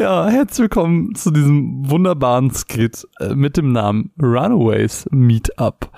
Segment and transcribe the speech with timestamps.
[0.00, 5.90] Ja, herzlich willkommen zu diesem wunderbaren Skit äh, mit dem Namen Runaways Meetup.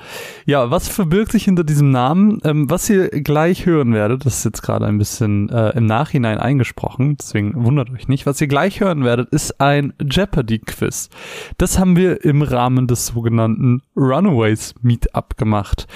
[0.44, 2.40] Ja, was verbirgt sich hinter diesem Namen?
[2.42, 6.38] Ähm, was ihr gleich hören werdet, das ist jetzt gerade ein bisschen äh, im Nachhinein
[6.38, 8.26] eingesprochen, deswegen wundert euch nicht.
[8.26, 11.08] Was ihr gleich hören werdet, ist ein Jeopardy-Quiz.
[11.56, 15.86] Das haben wir im Rahmen des sogenannten Runaways Meetup gemacht.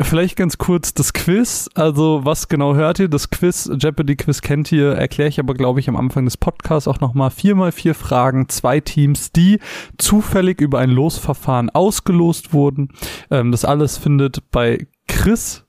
[0.00, 1.68] Vielleicht ganz kurz das Quiz.
[1.74, 3.08] Also, was genau hört ihr?
[3.08, 7.00] Das Quiz, Jeopardy-Quiz kennt ihr, erkläre ich aber, glaube ich, am Anfang des Podcasts auch
[7.00, 9.58] nochmal vier mal vier Fragen, zwei Teams, die
[9.98, 12.90] zufällig über ein Losverfahren ausgelost wurden.
[13.32, 15.64] Ähm, das alles findet bei Chris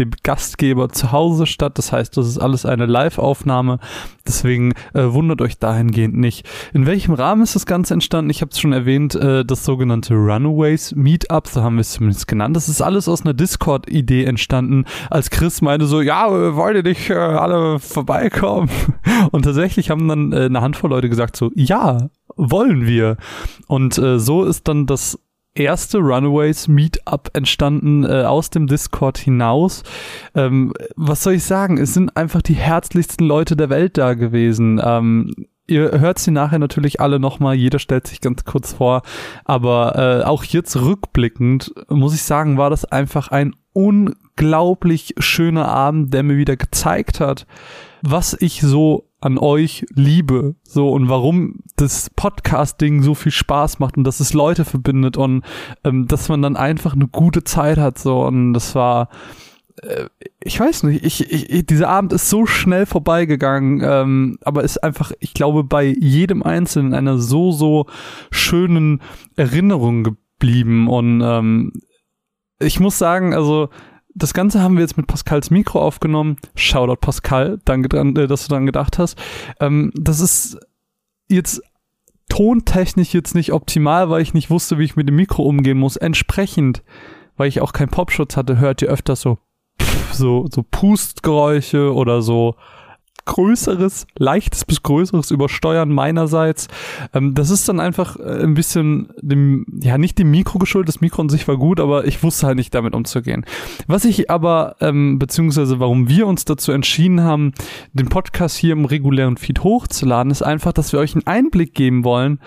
[0.00, 1.78] dem Gastgeber zu Hause statt.
[1.78, 3.78] Das heißt, das ist alles eine Live-Aufnahme.
[4.26, 6.48] Deswegen äh, wundert euch dahingehend nicht.
[6.72, 8.30] In welchem Rahmen ist das Ganze entstanden?
[8.30, 12.26] Ich habe es schon erwähnt, äh, das sogenannte Runaways Meetup, so haben wir es zumindest
[12.26, 12.56] genannt.
[12.56, 16.82] Das ist alles aus einer Discord-Idee entstanden, als Chris meinte so, ja, äh, wollt ihr
[16.82, 18.70] nicht äh, alle vorbeikommen?
[19.30, 23.16] Und tatsächlich haben dann äh, eine Handvoll Leute gesagt so, ja, wollen wir.
[23.66, 25.18] Und äh, so ist dann das
[25.54, 29.82] erste Runaways Meetup entstanden äh, aus dem Discord hinaus.
[30.34, 31.78] Ähm, was soll ich sagen?
[31.78, 34.80] Es sind einfach die herzlichsten Leute der Welt da gewesen.
[34.82, 35.34] Ähm,
[35.66, 39.02] ihr hört sie nachher natürlich alle nochmal, jeder stellt sich ganz kurz vor,
[39.44, 46.12] aber äh, auch jetzt rückblickend muss ich sagen, war das einfach ein unglaublich schöner Abend,
[46.12, 47.46] der mir wieder gezeigt hat,
[48.02, 53.96] was ich so an euch liebe, so und warum das Podcasting so viel Spaß macht
[53.96, 55.44] und dass es Leute verbindet und
[55.84, 59.08] ähm, dass man dann einfach eine gute Zeit hat, so und das war
[59.82, 60.06] äh,
[60.42, 65.12] ich weiß nicht, ich, ich, dieser Abend ist so schnell vorbeigegangen, ähm, aber ist einfach,
[65.20, 67.86] ich glaube, bei jedem Einzelnen einer so, so
[68.30, 69.02] schönen
[69.36, 70.88] Erinnerung geblieben.
[70.88, 71.72] Und ähm,
[72.58, 73.68] ich muss sagen, also
[74.14, 76.36] das Ganze haben wir jetzt mit Pascals Mikro aufgenommen.
[76.54, 79.18] Shoutout Pascal, danke, dran, äh, dass du daran gedacht hast.
[79.60, 80.58] Ähm, das ist
[81.28, 81.62] jetzt
[82.28, 85.96] tontechnisch jetzt nicht optimal, weil ich nicht wusste, wie ich mit dem Mikro umgehen muss.
[85.96, 86.82] Entsprechend,
[87.36, 89.38] weil ich auch keinen Popschutz hatte, hört ihr öfter so
[90.12, 92.56] so so Pustgeräusche oder so
[93.30, 96.66] größeres, leichtes bis größeres Übersteuern meinerseits.
[97.14, 100.88] Ähm, das ist dann einfach äh, ein bisschen dem, ja, nicht dem Mikro geschuldet.
[100.88, 103.46] Das Mikro an sich war gut, aber ich wusste halt nicht damit umzugehen.
[103.86, 107.52] Was ich aber, ähm, beziehungsweise warum wir uns dazu entschieden haben,
[107.92, 112.02] den Podcast hier im regulären Feed hochzuladen, ist einfach, dass wir euch einen Einblick geben
[112.02, 112.40] wollen,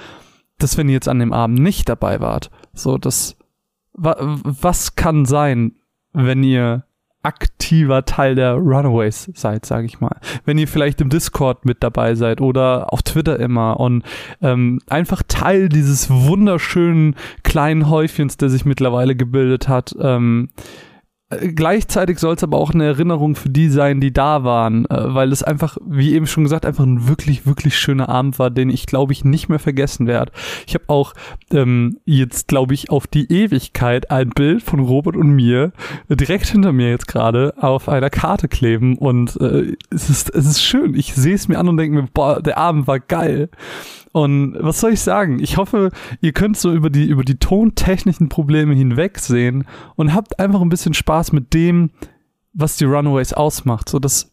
[0.59, 3.37] dass wenn ihr jetzt an dem Abend nicht dabei wart, so das,
[3.93, 5.75] wa was kann sein,
[6.11, 6.83] wenn ihr
[7.23, 10.17] aktiver Teil der Runaways seid, sage ich mal.
[10.45, 14.03] Wenn ihr vielleicht im Discord mit dabei seid oder auf Twitter immer und
[14.41, 19.95] ähm, einfach Teil dieses wunderschönen kleinen Häufchens, der sich mittlerweile gebildet hat.
[19.99, 20.49] Ähm,
[21.39, 25.31] Gleichzeitig soll es aber auch eine Erinnerung für die sein, die da waren, äh, weil
[25.31, 28.85] es einfach, wie eben schon gesagt, einfach ein wirklich, wirklich schöner Abend war, den ich,
[28.85, 30.31] glaube ich, nicht mehr vergessen werde.
[30.67, 31.13] Ich habe auch
[31.51, 35.71] ähm, jetzt, glaube ich, auf die Ewigkeit ein Bild von Robert und mir
[36.09, 40.63] direkt hinter mir jetzt gerade auf einer Karte kleben und äh, es, ist, es ist
[40.63, 40.95] schön.
[40.95, 43.49] Ich sehe es mir an und denke mir, boah, der Abend war geil.
[44.13, 45.39] Und was soll ich sagen?
[45.39, 45.89] Ich hoffe,
[46.21, 49.65] ihr könnt so über die, über die tontechnischen Probleme hinwegsehen
[49.95, 51.89] und habt einfach ein bisschen Spaß mit dem,
[52.53, 53.89] was die Runaways ausmacht.
[53.89, 54.31] So dass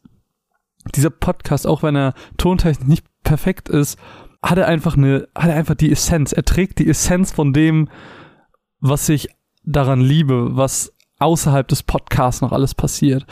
[0.95, 3.99] dieser Podcast, auch wenn er tontechnisch nicht perfekt ist,
[4.43, 6.33] hat er einfach eine, hat er einfach die Essenz.
[6.33, 7.89] Er trägt die Essenz von dem,
[8.81, 9.29] was ich
[9.65, 13.27] daran liebe, was außerhalb des Podcasts noch alles passiert.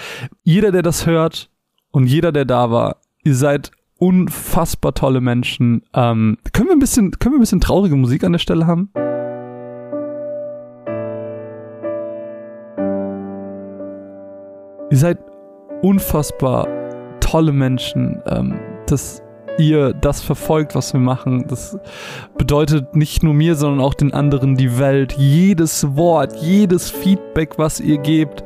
[0.44, 1.50] Jeder, der das hört
[1.90, 5.82] und jeder, der da war, ihr seid unfassbar tolle Menschen.
[5.94, 8.90] Ähm, können wir ein bisschen, können wir ein bisschen traurige Musik an der Stelle haben?
[14.90, 15.18] Ihr seid
[15.82, 16.66] unfassbar
[17.20, 19.22] tolle Menschen, ähm, dass
[19.58, 21.46] ihr das verfolgt, was wir machen.
[21.48, 21.76] Das
[22.38, 25.14] bedeutet nicht nur mir, sondern auch den anderen die Welt.
[25.18, 28.44] Jedes Wort, jedes Feedback, was ihr gebt,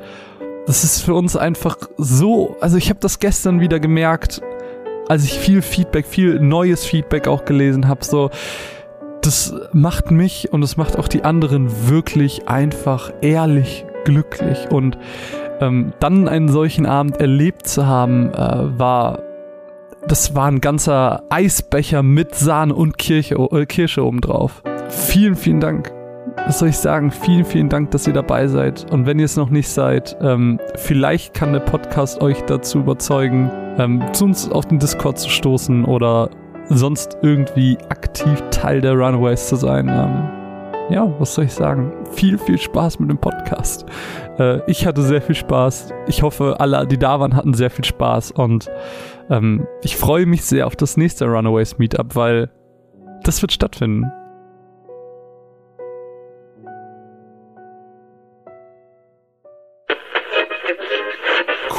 [0.66, 2.56] das ist für uns einfach so.
[2.60, 4.42] Also ich habe das gestern wieder gemerkt
[5.12, 8.30] als ich viel Feedback, viel neues Feedback auch gelesen habe, so,
[9.20, 14.70] das macht mich und das macht auch die anderen wirklich einfach ehrlich glücklich.
[14.70, 14.97] Und
[15.60, 19.22] ähm, dann einen solchen Abend erlebt zu haben, äh, war
[20.09, 24.62] das war ein ganzer Eisbecher mit Sahne und Kirche, äh, Kirsche obendrauf.
[24.88, 25.92] Vielen, vielen Dank.
[26.46, 27.10] Was soll ich sagen?
[27.10, 28.90] Vielen, vielen Dank, dass ihr dabei seid.
[28.90, 33.50] Und wenn ihr es noch nicht seid, ähm, vielleicht kann der Podcast euch dazu überzeugen,
[33.78, 36.30] ähm, zu uns auf den Discord zu stoßen oder
[36.68, 39.88] sonst irgendwie aktiv Teil der Runaways zu sein.
[39.88, 40.28] Ähm,
[40.90, 41.92] ja, was soll ich sagen?
[42.12, 43.86] Viel, viel Spaß mit dem Podcast.
[44.38, 45.92] Äh, ich hatte sehr viel Spaß.
[46.06, 48.32] Ich hoffe, alle, die da waren, hatten sehr viel Spaß.
[48.32, 48.70] Und
[49.30, 52.50] ähm, ich freue mich sehr auf das nächste Runaways Meetup, weil
[53.22, 54.10] das wird stattfinden.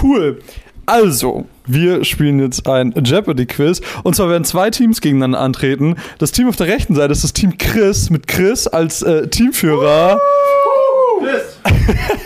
[0.02, 0.40] Cool.
[0.86, 3.82] Also, wir spielen jetzt ein Jeopardy-Quiz.
[4.04, 5.96] Und zwar werden zwei Teams gegeneinander antreten.
[6.18, 10.20] Das Team auf der rechten Seite ist das Team Chris mit Chris als äh, Teamführer.
[11.20, 11.60] Chris!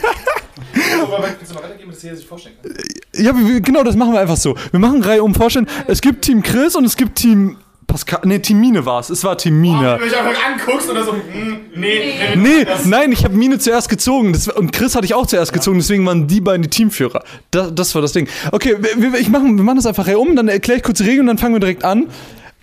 [2.16, 2.72] Sich vorstellen kann?
[3.14, 4.56] Ja, genau, das machen wir einfach so.
[4.72, 5.68] Wir machen Reihe um Vorstellen.
[5.88, 9.10] Es gibt Team Chris und es gibt Team Pascal, nee, Team Mine war es.
[9.10, 9.78] Es war Team Mine.
[9.78, 12.36] Oh, wenn du mich einfach anguckst oder so, hm, nee, nee.
[12.36, 14.34] Nee, nein, ich habe Mine zuerst gezogen.
[14.34, 15.56] Das, und Chris hatte ich auch zuerst ja.
[15.56, 17.24] gezogen, deswegen waren die beiden die Teamführer.
[17.50, 18.28] Das, das war das Ding.
[18.52, 21.22] Okay, wir, ich mach, wir machen das einfach um, dann erkläre ich kurz die Regeln
[21.22, 22.08] und dann fangen wir direkt an.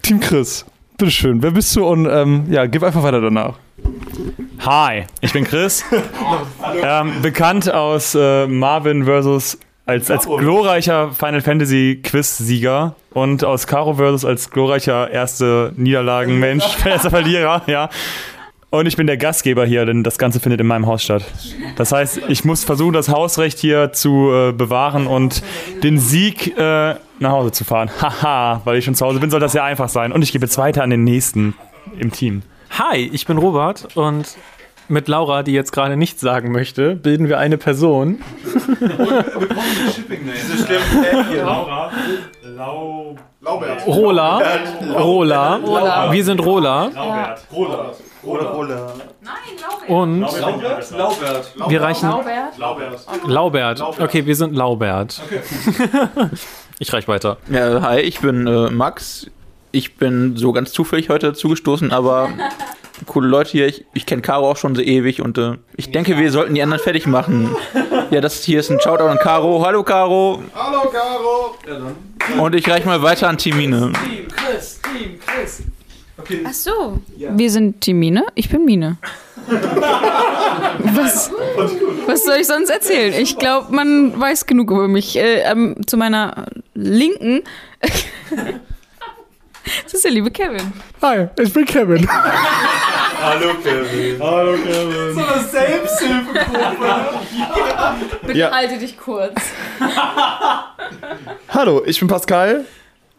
[0.02, 0.66] Team Chris,
[0.98, 1.86] bitteschön, wer bist du?
[1.86, 3.54] Und ähm, ja, gib einfach weiter danach.
[4.60, 5.84] Hi, ich bin Chris.
[6.82, 13.94] ähm, bekannt aus äh, Marvin vs als, als glorreicher Final Fantasy Quiz-Sieger und aus Caro
[13.94, 17.90] Versus als glorreicher erste Niederlagen-Mensch, erster Verlierer, ja.
[18.70, 21.24] Und ich bin der Gastgeber hier, denn das Ganze findet in meinem Haus statt.
[21.76, 25.44] Das heißt, ich muss versuchen, das Hausrecht hier zu äh, bewahren und
[25.84, 27.88] den Sieg äh, nach Hause zu fahren.
[28.00, 30.10] Haha, weil ich schon zu Hause bin, soll das ja einfach sein.
[30.10, 31.54] Und ich gebe jetzt weiter an den nächsten
[32.00, 32.42] im Team.
[32.70, 34.36] Hi, ich bin Robert und
[34.88, 38.18] mit Laura, die jetzt gerade nichts sagen möchte, bilden wir eine Person.
[38.44, 40.38] Und wir brauchen ein Shipping Name.
[40.38, 41.32] Das stimmt.
[41.32, 41.90] Äh, Laura.
[42.42, 43.86] Lau Laubert.
[43.86, 44.42] Rola.
[44.94, 45.56] Rola.
[45.56, 46.12] Rola.
[46.12, 46.90] Wir sind Rola.
[46.94, 47.46] Laubert.
[47.52, 47.92] Rola.
[48.24, 48.50] Rola.
[48.50, 48.92] Rola.
[49.20, 49.90] Nein, Laubert.
[49.90, 50.90] Und Laubert.
[50.92, 51.54] Laubert.
[51.68, 52.08] wir reichen.
[52.08, 52.58] Laubert.
[53.26, 53.78] Laubert.
[53.78, 54.00] Laubert.
[54.00, 55.20] Okay, wir sind Laubert.
[55.26, 55.40] Okay.
[56.78, 57.36] ich reich weiter.
[57.50, 59.30] Ja, hi, ich bin äh, Max.
[59.72, 62.30] Ich bin so ganz zufällig heute zugestoßen, aber
[63.06, 63.66] coole Leute hier.
[63.66, 66.62] Ich, ich kenne Caro auch schon so ewig und äh, ich denke, wir sollten die
[66.62, 67.54] anderen fertig machen.
[68.10, 69.64] Ja, das hier ist ein Shoutout an Caro.
[69.64, 70.42] Hallo Caro.
[70.54, 71.56] Hallo Caro.
[71.66, 72.40] Ja, dann.
[72.40, 73.92] Und ich reiche mal weiter an Timine.
[73.92, 75.62] Team Chris, Team Chris.
[76.16, 76.44] Okay.
[76.46, 77.00] Ach so.
[77.16, 77.36] Ja.
[77.36, 78.24] Wir sind Team Mine.
[78.34, 78.98] Ich bin Mine.
[79.46, 81.30] was,
[82.06, 83.12] was soll ich sonst erzählen?
[83.20, 85.16] Ich glaube, man weiß genug über mich.
[85.16, 87.42] Äh, ähm, zu meiner Linken
[89.84, 90.72] das ist der liebe Kevin.
[91.02, 92.08] Hi, ich bin Kevin.
[93.22, 94.20] Hallo Kevin.
[94.20, 95.14] Hallo Kevin.
[95.14, 96.94] So eine Selbsthilfegruppe.
[98.26, 98.50] Bitte ja.
[98.50, 99.34] halte dich kurz.
[101.48, 102.64] Hallo, ich bin Pascal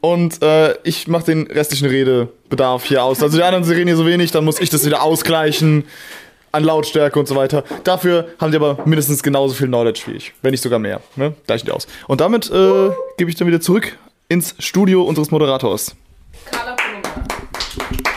[0.02, 3.24] und äh, ich mache den restlichen Redebedarf hier aus.
[3.24, 5.86] Also die anderen reden hier so wenig, dann muss ich das wieder ausgleichen
[6.52, 7.64] an Lautstärke und so weiter.
[7.84, 11.02] Dafür haben die aber mindestens genauso viel Knowledge wie ich, wenn nicht sogar mehr.
[11.16, 11.34] Ne?
[11.48, 11.88] Gleichen die aus.
[12.08, 13.98] Und damit äh, gebe ich dann wieder zurück
[14.30, 15.96] ins Studio unseres Moderators.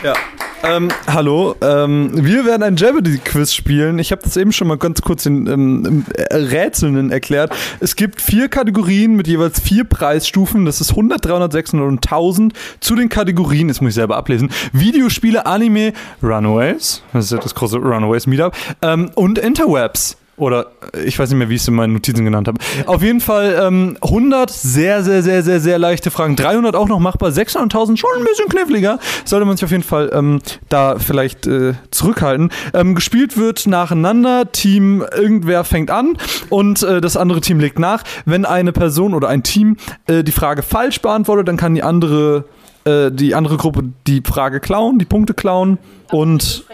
[0.03, 0.13] Ja.
[0.61, 3.97] Ähm, hallo, ähm, wir werden ein Jeopardy-Quiz spielen.
[3.97, 7.55] Ich habe das eben schon mal ganz kurz in ähm, Rätseln erklärt.
[7.79, 10.65] Es gibt vier Kategorien mit jeweils vier Preisstufen.
[10.65, 12.53] Das ist 100, 300, 600 und 1000.
[12.81, 17.55] Zu den Kategorien, das muss ich selber ablesen, Videospiele, Anime, Runaways, das ist ja das
[17.55, 20.17] große Runaways-Meetup, ähm, und Interwebs.
[20.39, 20.67] Oder
[21.05, 22.59] ich weiß nicht mehr, wie ich es in meinen Notizen genannt habe.
[22.85, 26.35] Auf jeden Fall ähm, 100 sehr, sehr, sehr, sehr, sehr leichte Fragen.
[26.35, 27.29] 300 auch noch machbar.
[27.29, 28.99] 600.000 schon ein bisschen kniffliger.
[29.25, 30.39] Sollte man sich auf jeden Fall ähm,
[30.69, 32.51] da vielleicht äh, zurückhalten.
[32.73, 34.51] Ähm, gespielt wird nacheinander.
[34.51, 36.17] Team, irgendwer fängt an
[36.49, 38.03] und äh, das andere Team legt nach.
[38.25, 39.77] Wenn eine Person oder ein Team
[40.07, 42.45] äh, die Frage falsch beantwortet, dann kann die andere,
[42.89, 45.77] äh, die andere Gruppe die Frage klauen, die Punkte klauen.
[46.07, 46.65] Aber und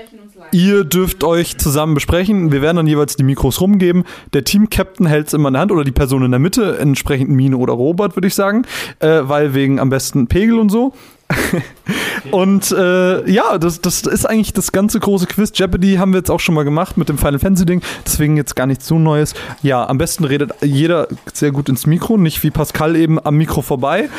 [0.52, 2.52] Ihr dürft euch zusammen besprechen.
[2.52, 4.04] Wir werden dann jeweils die Mikros rumgeben.
[4.34, 7.30] Der Team-Captain hält es immer in der Hand oder die Person in der Mitte, entsprechend
[7.30, 8.64] Mine oder Robert, würde ich sagen,
[9.00, 10.94] äh, weil wegen am besten Pegel und so.
[12.32, 15.52] und äh, ja, das, das ist eigentlich das ganze große Quiz.
[15.56, 18.56] Jeopardy haben wir jetzt auch schon mal gemacht mit dem Final Fantasy Ding, deswegen jetzt
[18.56, 19.34] gar nichts so Neues.
[19.64, 23.62] Ja, am besten redet jeder sehr gut ins Mikro, nicht wie Pascal eben am Mikro
[23.62, 24.10] vorbei.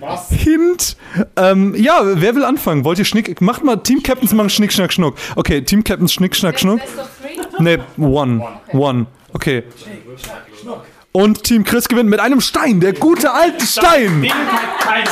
[0.00, 0.28] Was?
[0.30, 0.96] Hint.
[1.36, 2.84] Ähm, ja, wer will anfangen?
[2.84, 3.40] Wollt ihr Schnick?
[3.40, 5.14] Macht mal Team Captains machen Schnick, Schnack, Schnuck.
[5.36, 6.80] Okay, Team Captains Schnick, Schnack, Schnuck.
[7.58, 8.42] Ne, one.
[8.72, 9.06] One.
[9.32, 9.62] Okay.
[9.76, 10.82] Schnick, Schnack, Schnuck.
[11.16, 14.26] Und Team Chris gewinnt mit einem Stein, der gute alte Stein.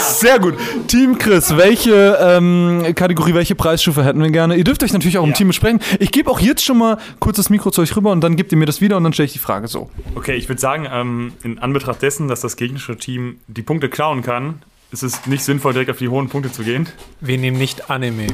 [0.00, 0.56] Sehr gut.
[0.88, 4.56] Team Chris, welche ähm, Kategorie, welche Preisstufe hätten wir gerne?
[4.56, 5.37] Ihr dürft euch natürlich auch im ja.
[5.37, 5.78] Team besprechen.
[6.00, 8.50] Ich gebe auch jetzt schon mal kurz das Mikro zu euch rüber und dann gebt
[8.50, 9.90] ihr mir das wieder und dann stelle ich die Frage so.
[10.16, 14.23] Okay, ich würde sagen, ähm, in Anbetracht dessen, dass das gegnerische Team die Punkte klauen
[14.23, 14.61] kann,
[14.92, 16.87] ist es nicht sinnvoll, direkt auf die hohen Punkte zu gehen.
[17.20, 18.26] Wir nehmen nicht Anime.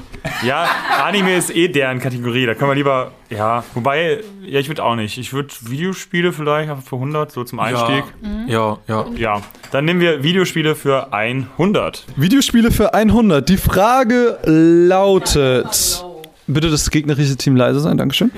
[0.42, 0.66] Ja,
[1.04, 2.46] Anime ist eh deren Kategorie.
[2.46, 5.18] Da können wir lieber, ja, wobei, ja, ich würde auch nicht.
[5.18, 8.04] Ich würde Videospiele vielleicht für 100, so zum Einstieg.
[8.48, 9.06] Ja, ja.
[9.06, 9.42] Ja, ja.
[9.70, 12.06] dann nehmen wir Videospiele für 100.
[12.16, 13.48] Videospiele für 100.
[13.48, 16.04] Die Frage lautet...
[16.50, 18.32] Bitte das gegnerische Team leise sein, Dankeschön.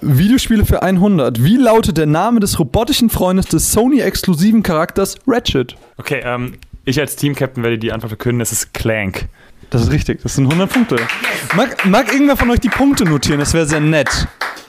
[0.00, 1.42] Videospiele für 100.
[1.42, 5.74] Wie lautet der Name des robotischen Freundes des Sony-exklusiven Charakters Ratchet?
[5.96, 6.54] Okay, ähm,
[6.86, 9.26] ich als Team-Captain werde die Antwort verkünden, es ist Clank.
[9.70, 10.96] Das ist richtig, das sind 100 Punkte.
[11.56, 13.40] Mag, mag irgendwer von euch die Punkte notieren?
[13.40, 14.28] Das wäre sehr nett.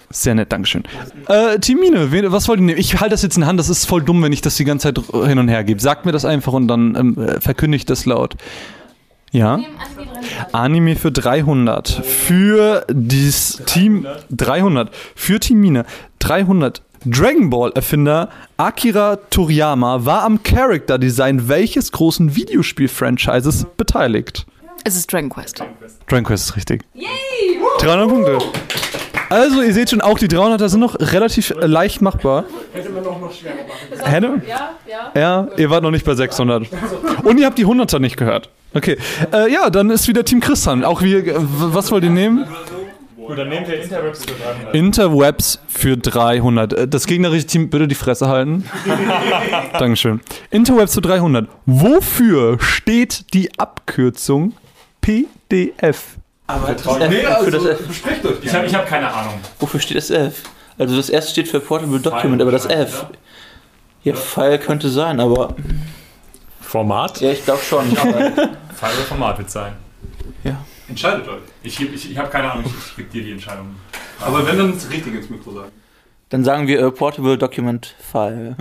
[0.10, 0.84] Sehr nett, Dankeschön.
[1.28, 2.80] Äh, Team Mine, wen- was wollt ihr nehmen?
[2.80, 4.94] Ich halte das jetzt in Hand, das ist voll dumm, wenn ich das die ganze
[4.94, 5.80] Zeit hin und her gebe.
[5.82, 8.36] Sagt mir das einfach und dann ähm, äh, verkündigt das laut.
[9.32, 9.60] Ja?
[10.54, 11.90] Anime für 300.
[11.90, 14.96] Für dieses Team 300.
[15.16, 15.86] Für Team Mine
[16.20, 16.82] 300.
[17.06, 24.46] Dragon Ball Erfinder Akira Toriyama war am Character Design welches großen Videospiel-Franchises beteiligt?
[24.84, 25.64] Es ist Dragon Quest.
[26.08, 26.84] Dragon Quest ist richtig.
[27.80, 28.38] 300 Punkte.
[29.30, 32.46] Also, ihr seht schon, auch die 300er sind noch relativ äh, leicht machbar.
[32.72, 34.42] Hätte man noch, noch schwerer machen Hätte?
[34.48, 35.12] Ja, ja.
[35.14, 36.64] Ja, ihr wart noch nicht bei 600.
[37.24, 38.50] Und ihr habt die 100er nicht gehört.
[38.74, 38.98] Okay.
[39.34, 40.86] Äh, ja, dann ist wieder Team Christian.
[40.86, 42.46] Auch wir, äh, was wollt ihr nehmen?
[43.28, 44.74] Gut, dann nehmen wir Interwebs für 300.
[44.74, 46.74] Interwebs für 300.
[46.74, 48.64] Äh, Das gegnerische Team, bitte die Fresse halten.
[49.74, 50.22] Dankeschön.
[50.50, 51.48] Interwebs für 300.
[51.66, 54.54] Wofür steht die Abkürzung
[55.02, 56.18] PDF?
[56.48, 57.80] Aber das F, für das F.
[58.42, 59.34] Ich habe ich hab keine Ahnung.
[59.60, 60.44] Wofür steht das F?
[60.78, 63.08] Also das S steht für Portable Document, aber das F.
[64.04, 65.54] Ja, File könnte sein, aber.
[66.62, 67.20] Format?
[67.20, 67.98] Ja, ich glaube schon.
[67.98, 69.74] aber- File oder Format wird sein.
[70.90, 71.42] Entscheidet euch.
[71.64, 73.76] Ich, ich, ich habe keine Ahnung, ich, ich gebe dir die Entscheidung.
[74.20, 75.72] Aber wenn dann richtig ins Mikro sagen.
[76.30, 78.56] Dann sagen wir äh, Portable Document File.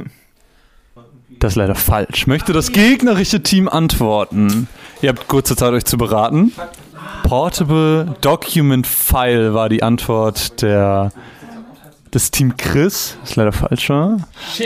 [1.38, 2.26] Das ist leider falsch.
[2.26, 4.68] Möchte das gegnerische Team antworten?
[5.02, 6.52] Ihr habt kurze Zeit, euch zu beraten.
[7.24, 11.12] Portable Document File war die Antwort der,
[12.14, 13.18] des Team Chris.
[13.24, 14.18] Ist leider falsch, war.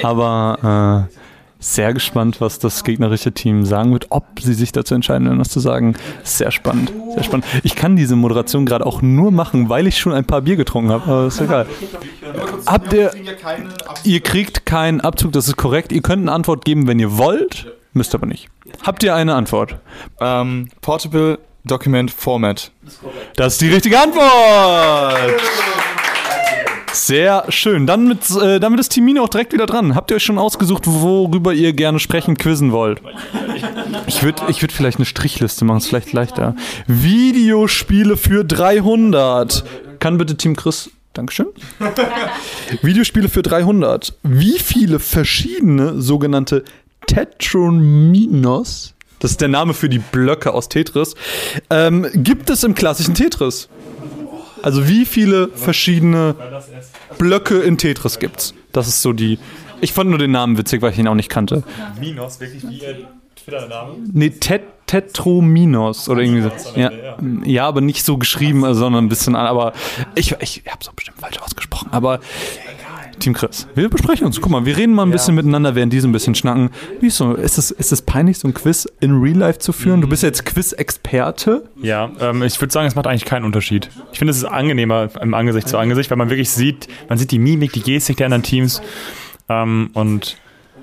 [0.03, 1.20] Aber äh,
[1.61, 5.51] sehr gespannt, was das gegnerische Team sagen wird, ob sie sich dazu entscheiden, werden, was
[5.51, 5.95] zu sagen.
[6.25, 7.47] Sehr spannend, sehr spannend.
[7.63, 10.91] Ich kann diese Moderation gerade auch nur machen, weil ich schon ein paar Bier getrunken
[10.91, 11.05] habe.
[11.11, 11.67] Aber ist egal.
[12.67, 13.13] Habt ihr,
[14.05, 15.93] ihr kriegt keinen Abzug, das ist korrekt.
[15.93, 18.49] Ihr könnt eine Antwort geben, wenn ihr wollt, müsst aber nicht.
[18.83, 19.77] Habt ihr eine Antwort?
[20.21, 22.73] Ähm, Portable Document Format.
[23.37, 25.41] Das ist die richtige Antwort!
[26.93, 27.87] Sehr schön.
[27.87, 29.95] Dann mit, äh, damit ist Timine auch direkt wieder dran.
[29.95, 33.01] Habt ihr euch schon ausgesucht, worüber ihr gerne sprechen, quizzen wollt?
[34.07, 36.57] Ich würde ich würd vielleicht eine Strichliste machen, ist vielleicht leichter.
[36.87, 39.65] Videospiele für 300.
[39.99, 40.91] Kann bitte Team Chris.
[41.13, 41.47] Dankeschön.
[42.83, 44.15] Videospiele für 300.
[44.23, 46.65] Wie viele verschiedene sogenannte
[47.07, 51.15] Tetrominos, das ist der Name für die Blöcke aus Tetris,
[51.69, 53.69] ähm, gibt es im klassischen Tetris?
[54.63, 56.35] Also wie viele verschiedene
[57.19, 58.55] Blöcke in Tetris gibt's?
[58.73, 59.39] Das ist so die.
[59.81, 61.63] Ich fand nur den Namen witzig, weil ich ihn auch nicht kannte.
[61.99, 63.95] Minos, wirklich wie ihr Twitter-Name?
[64.13, 66.51] Nee, Tet Tetrominos oder irgendwie so.
[66.75, 66.91] Ja,
[67.45, 69.47] ja, aber nicht so geschrieben, sondern ein bisschen an.
[69.47, 69.73] Aber
[70.17, 71.91] ich, ich hab's auch bestimmt falsch ausgesprochen.
[71.93, 72.19] Aber
[73.21, 74.41] Team Chris, wir besprechen uns.
[74.41, 76.71] Guck mal, wir reden mal ein bisschen miteinander, während die so ein bisschen schnacken.
[77.01, 77.35] Wie ist so?
[77.35, 80.01] Ist es, ist es peinlich, so ein Quiz in Real Life zu führen?
[80.01, 81.65] Du bist jetzt Quiz-Experte.
[81.81, 83.91] Ja, ähm, ich würde sagen, es macht eigentlich keinen Unterschied.
[84.13, 87.31] Ich finde, es ist angenehmer im Angesicht zu Angesicht, weil man wirklich sieht, man sieht
[87.31, 88.83] die Mimik, die Gestik der anderen Teams.
[89.49, 90.37] Ähm, und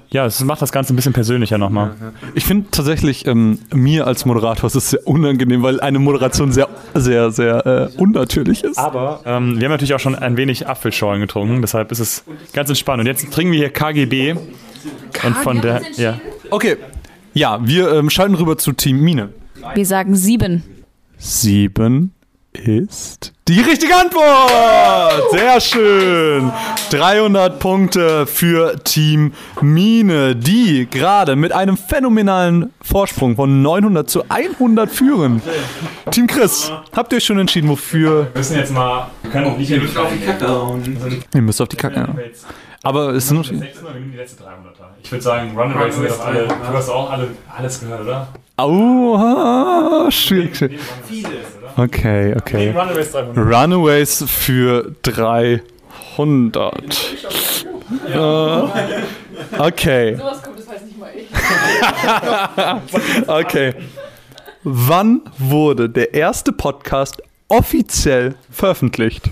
[0.10, 1.96] ja, es macht das Ganze ein bisschen persönlicher nochmal.
[2.34, 6.70] Ich finde tatsächlich, ähm, mir als Moderator ist es sehr unangenehm, weil eine Moderation sehr,
[6.94, 8.78] sehr, sehr äh, unnatürlich ist.
[8.78, 12.24] Aber ähm, wir haben natürlich auch schon ein wenig Apfelschorlen getrunken, deshalb ist es
[12.54, 13.02] ganz entspannt.
[13.02, 14.36] Und jetzt trinken wir hier KGB.
[15.26, 16.20] Und von der, ja.
[16.50, 16.78] Okay.
[17.34, 19.30] Ja, wir ähm, schalten rüber zu Team Mine.
[19.76, 20.64] Wir sagen sieben.
[21.18, 22.14] Sieben
[22.54, 25.32] ist die richtige Antwort.
[25.32, 26.52] Sehr schön.
[26.90, 34.90] 300 Punkte für Team Mine, die gerade mit einem phänomenalen Vorsprung von 900 zu 100
[34.90, 35.42] führen.
[36.12, 38.28] Team Chris, habt ihr euch schon entschieden, wofür?
[38.34, 40.98] Wir müssen jetzt mal, wir können nicht in auf die Kacke hauen.
[41.34, 41.96] Ihr müsst auf die Kacke.
[41.96, 42.08] Ja.
[42.84, 44.88] Aber es sind noch wir nehmen die letzte 300er.
[45.04, 48.28] Ich würde sagen, Runaways sind doch alle, du hast auch alle, alles gehört, oder?
[48.56, 50.56] Aua, schwierig.
[50.56, 50.78] schwierig.
[51.76, 52.70] Okay, okay.
[52.70, 53.37] Runaways 300.
[53.38, 55.62] Runaways für 300.
[58.12, 58.18] Äh,
[59.60, 60.16] okay.
[60.18, 61.28] Sowas kommt, das weiß nicht mal ich.
[63.28, 63.74] Okay.
[64.64, 69.30] Wann wurde der erste Podcast offiziell veröffentlicht?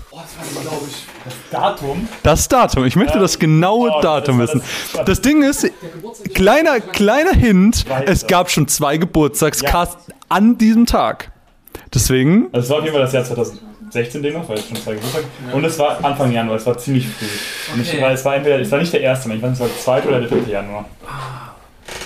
[1.50, 2.08] Datum?
[2.22, 2.84] Das Datum.
[2.84, 4.62] Ich möchte das genaue Oh, Datum das wissen.
[4.94, 5.68] das- Das Ding ist,
[6.32, 11.32] kleiner, kleiner Hint, es gab schon zwei Geburtstagscasts an diesem Tag.
[11.92, 13.24] Deswegen, Also es war auf jeden Fall das Jahr
[13.90, 17.06] 2016 demnach, weil es schon zwei Geburtstag Und es war Anfang Januar, es war ziemlich
[17.08, 17.26] früh.
[17.72, 19.60] Und ich, weil es war entweder, es war nicht der erste, ich weiß nicht, es
[19.60, 20.86] war der zweite oder der dritte Januar.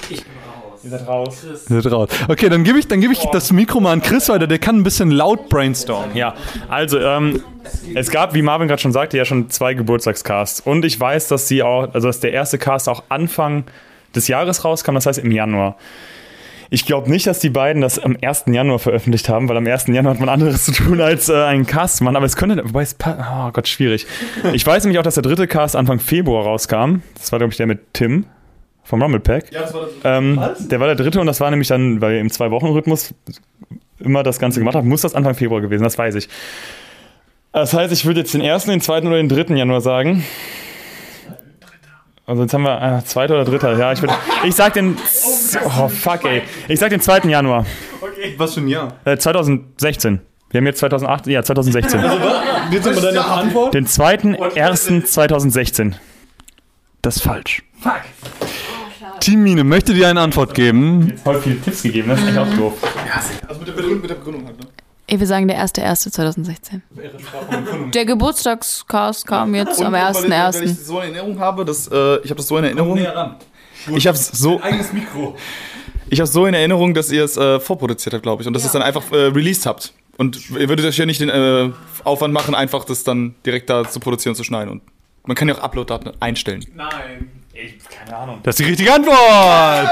[0.09, 0.81] Ich bin raus.
[0.83, 1.45] Ihr seid raus.
[1.69, 2.09] Ihr seid raus.
[2.29, 4.77] Okay, dann gebe ich, dann gebe ich das Mikro mal an Chris weiter, der kann
[4.77, 6.17] ein bisschen laut brainstormen.
[6.17, 6.35] Ja,
[6.69, 7.43] also ähm,
[7.95, 10.61] es gab, wie Marvin gerade schon sagte, ja schon zwei Geburtstagscasts.
[10.61, 13.65] Und ich weiß, dass sie auch, also dass der erste Cast auch Anfang
[14.15, 15.77] des Jahres rauskam, das heißt im Januar.
[16.73, 18.45] Ich glaube nicht, dass die beiden das am 1.
[18.47, 19.89] Januar veröffentlicht haben, weil am 1.
[19.89, 22.17] Januar hat man anderes zu tun als äh, einen Cast zu machen.
[22.17, 24.07] Aber es könnte, wobei es, oh Gott, schwierig.
[24.53, 27.03] Ich weiß nämlich auch, dass der dritte Cast Anfang Februar rauskam.
[27.19, 28.25] Das war, glaube ich, der mit Tim
[28.85, 29.53] vom Rumble Pack.
[29.53, 29.91] Ja, das war das.
[30.05, 33.15] Ähm, der war der dritte und das war nämlich dann, weil ihr im Zwei-Wochen-Rhythmus
[33.99, 36.29] immer das Ganze gemacht habt, muss das Anfang Februar gewesen, das weiß ich.
[37.53, 40.25] Das heißt, ich würde jetzt den ersten, den zweiten oder den dritten Januar sagen.
[42.31, 43.77] Also jetzt haben wir äh, zweiter oder dritter.
[43.77, 44.15] Ja, ich würde.
[44.45, 44.97] Ich sag den.
[45.65, 46.43] Oh fuck, ey.
[46.69, 47.29] Ich sag den 2.
[47.29, 47.67] Januar.
[48.37, 48.93] Was für ein Jahr?
[49.05, 50.21] Äh, 2016.
[50.51, 51.27] Wir haben jetzt 2008.
[51.27, 52.01] Ja, 2016.
[52.71, 53.75] Jetzt haben wir deine Antwort.
[53.75, 55.95] Den 2.1.2016.
[57.03, 57.65] Das ist falsch.
[57.81, 58.03] Fuck.
[59.19, 61.15] Team Mine möchte dir eine Antwort geben.
[61.25, 62.75] Voll viele Tipps gegeben, das ist echt auch doof.
[63.49, 64.69] Also mit der Begründung, mit der Begründung halt, ne?
[65.11, 66.81] Ey, wir sagen der 1.1.2016.
[67.93, 70.85] Der Geburtstagscast kam jetzt am Und ich- Weil ich 1.1.
[70.85, 72.97] so in Erinnerung habe, dass, äh, ich habe das so in Erinnerung.
[73.05, 73.35] ran.
[73.97, 75.35] Ich habe so, Eigenes Mikro.
[76.11, 78.63] ich habe so in Erinnerung, dass ihr es äh, vorproduziert habt, glaube ich, und dass
[78.63, 79.93] ihr es dann einfach äh, released habt.
[80.17, 81.71] Und ihr würdet euch ja nicht den äh,
[82.05, 84.71] Aufwand machen, einfach das dann direkt da zu produzieren und zu schneiden.
[84.75, 84.83] Und
[85.25, 86.65] man kann ja auch Upload-Daten einstellen.
[86.77, 87.33] Nein.
[87.53, 88.39] Ich, keine Ahnung.
[88.45, 89.89] Das ist die richtige Antwort.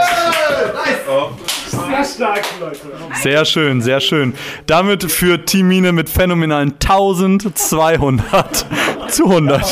[1.86, 2.78] Sehr stark, Leute.
[3.22, 4.34] Sehr schön, sehr schön.
[4.66, 8.66] Damit führt Team Mine mit phänomenalen 1200
[9.08, 9.62] zu 100.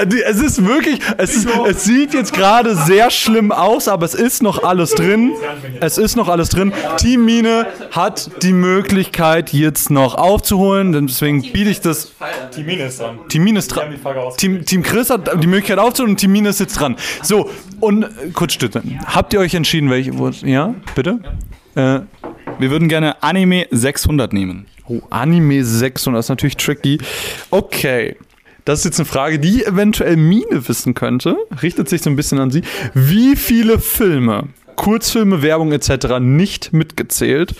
[0.00, 4.14] Äh, Es ist wirklich, es, ist, es sieht jetzt gerade sehr schlimm aus, aber es
[4.14, 5.32] ist noch alles drin.
[5.80, 6.72] Es ist noch alles drin.
[6.98, 11.06] Team Mine hat die Möglichkeit, jetzt noch aufzuholen.
[11.06, 12.12] Deswegen biete ich das.
[12.56, 13.18] Die Mine ist dran.
[13.28, 13.88] Team Mine ist dran.
[14.36, 16.96] Team, Team Chris hat die Möglichkeit aufzuholen und Team Mine ist jetzt dran.
[17.22, 17.50] So,
[17.80, 18.82] und äh, kurz Stütze.
[19.06, 20.12] Habt ihr euch entschieden, welche.
[20.50, 21.20] Ja, bitte?
[21.76, 22.00] Äh,
[22.58, 24.66] Wir würden gerne Anime 600 nehmen.
[24.88, 26.98] Oh, Anime 600 ist natürlich tricky.
[27.50, 28.16] Okay.
[28.64, 31.36] Das ist jetzt eine Frage, die eventuell Mine wissen könnte.
[31.62, 32.62] Richtet sich so ein bisschen an sie.
[32.94, 36.18] Wie viele Filme, Kurzfilme, Werbung etc.
[36.18, 37.54] nicht mitgezählt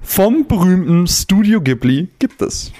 [0.00, 2.72] vom berühmten Studio Ghibli gibt es?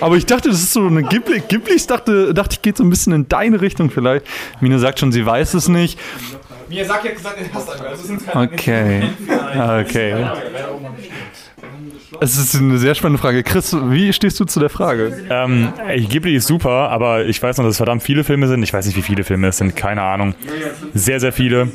[0.00, 1.42] Aber ich dachte, das ist so eine Ghibli.
[1.48, 4.24] Ghibli, ich dachte, dachte ich, geht so ein bisschen in deine Richtung vielleicht.
[4.60, 5.98] Mine sagt schon, sie weiß es nicht.
[6.68, 7.86] Miyazaki hat gesagt, er hasst einfach.
[7.86, 9.02] Also sind keine Okay.
[9.80, 10.26] Okay.
[12.20, 13.42] Es ist eine sehr spannende Frage.
[13.42, 15.26] Chris, wie stehst du zu der Frage?
[15.30, 18.62] Ähm, ey, Ghibli ist super, aber ich weiß noch, dass es verdammt viele Filme sind.
[18.62, 20.34] Ich weiß nicht, wie viele Filme es sind, keine Ahnung.
[20.94, 21.68] Sehr, sehr viele.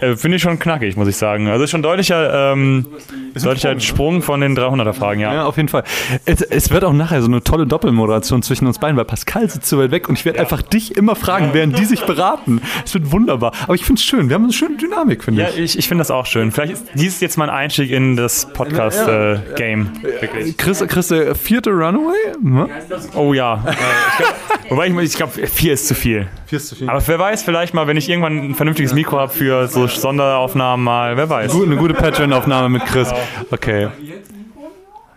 [0.00, 1.48] Äh, Finde ich schon knackig, muss ich sagen.
[1.48, 2.86] Also ist schon deutlicher, ähm,
[3.34, 5.32] deutlicher Sprung von den 300er Fragen, ja.
[5.34, 5.84] Ja, auf jeden Fall.
[6.24, 9.68] Es, es wird auch nachher so eine tolle Doppelmoderation zwischen uns beiden, weil Pascal sitzt
[9.68, 12.60] so weit weg und ich werde einfach dich immer fragen, während die sich beraten.
[12.84, 13.52] Es wird wunderbar.
[13.64, 14.28] Aber ich finde es schön.
[14.28, 15.58] Wir haben eine schöne Dynamik, finde Ja, ich.
[15.58, 16.50] ich, ich finde das auch schön.
[16.52, 19.90] Vielleicht ist dies jetzt mein Einstieg in das Podcast-Game.
[20.02, 20.56] wirklich.
[20.56, 22.14] Chris, Chris, der vierte Runaway?
[22.40, 22.68] Hm?
[23.14, 23.62] Oh ja.
[23.66, 24.34] Äh, ich glaub,
[24.70, 26.26] wobei ich, ich glaube, vier ist zu viel.
[26.46, 26.88] Vier ist zu viel.
[26.88, 30.84] Aber wer weiß, vielleicht mal, wenn ich irgendwann ein vernünftiges Mikro habe für so Sonderaufnahmen
[30.84, 31.52] mal, wer weiß.
[31.52, 33.08] Gut, eine gute Patreon-Aufnahme mit Chris.
[33.50, 33.88] Okay.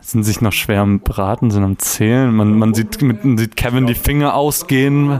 [0.02, 2.34] Sind sich noch schwer am Beraten, sind am Zählen.
[2.34, 5.20] Man, man, sieht, man sieht Kevin die Finger ausgehen.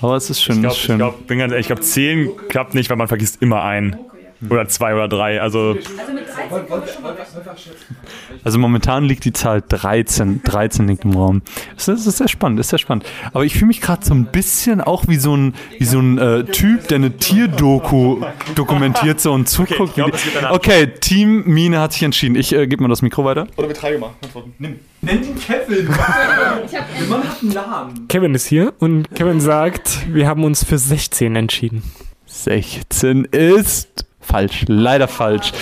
[0.00, 0.64] Aber es ist schön.
[0.64, 3.96] Ich glaube, glaub, ich glaube, zählen klappt nicht, weil man vergisst immer einen.
[4.48, 5.40] Oder zwei oder drei.
[5.40, 5.76] Also,
[8.44, 10.42] Also momentan liegt die Zahl 13.
[10.44, 11.42] 13 liegt im Raum.
[11.74, 13.06] Das ist, das ist sehr spannend, ist sehr spannend.
[13.32, 16.18] Aber ich fühle mich gerade so ein bisschen auch wie so ein, wie so ein
[16.18, 18.20] äh, Typ, der eine Tierdoku
[18.54, 19.94] dokumentiert so und zuguckt.
[19.94, 22.36] glaub, wird eine okay, Team Mine hat sich entschieden.
[22.36, 23.46] Ich äh, gebe mal das Mikro weiter.
[23.56, 24.14] Oder wir drei gemacht.
[24.22, 24.54] Antworten.
[24.58, 24.78] Nimm.
[25.00, 25.86] Nenn ihn Kevin.
[25.86, 28.08] Der Mann hat einen Namen.
[28.08, 31.82] Kevin ist hier und Kevin sagt, wir haben uns für 16 entschieden.
[32.26, 35.52] 16 ist falsch, leider falsch.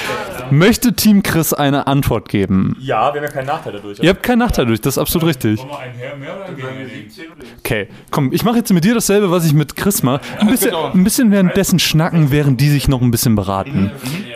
[0.51, 2.77] Möchte Team Chris eine Antwort geben?
[2.81, 3.99] ja, wir haben ja keinen Nachteil dadurch.
[4.01, 5.61] Ihr habt keinen Nachteil durch, das ist absolut richtig.
[7.59, 10.21] Okay, komm, ich mache jetzt mit dir dasselbe, was ich mit Chris mache.
[10.39, 13.91] Ein bisschen, ein bisschen währenddessen schnacken, während die sich noch ein bisschen beraten.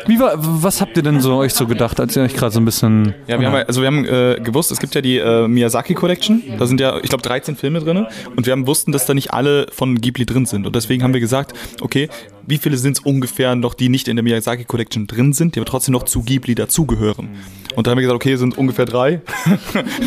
[0.06, 2.60] Wie war, was habt ihr denn so euch so gedacht, als ihr euch gerade so
[2.60, 3.14] ein bisschen...
[3.26, 6.42] Ja, wir haben, also wir haben äh, gewusst, es gibt ja die äh, Miyazaki Collection.
[6.58, 8.06] Da sind ja, ich glaube, 13 Filme drin.
[8.34, 10.66] Und wir haben wussten, dass da nicht alle von Ghibli drin sind.
[10.66, 12.08] Und deswegen haben wir gesagt, okay,
[12.46, 15.60] wie viele sind es ungefähr noch, die nicht in der Miyazaki Collection drin sind, die
[15.60, 17.28] aber trotzdem noch zu Ghibli dazugehören.
[17.74, 19.20] Und da haben wir gesagt, okay, sind ungefähr drei.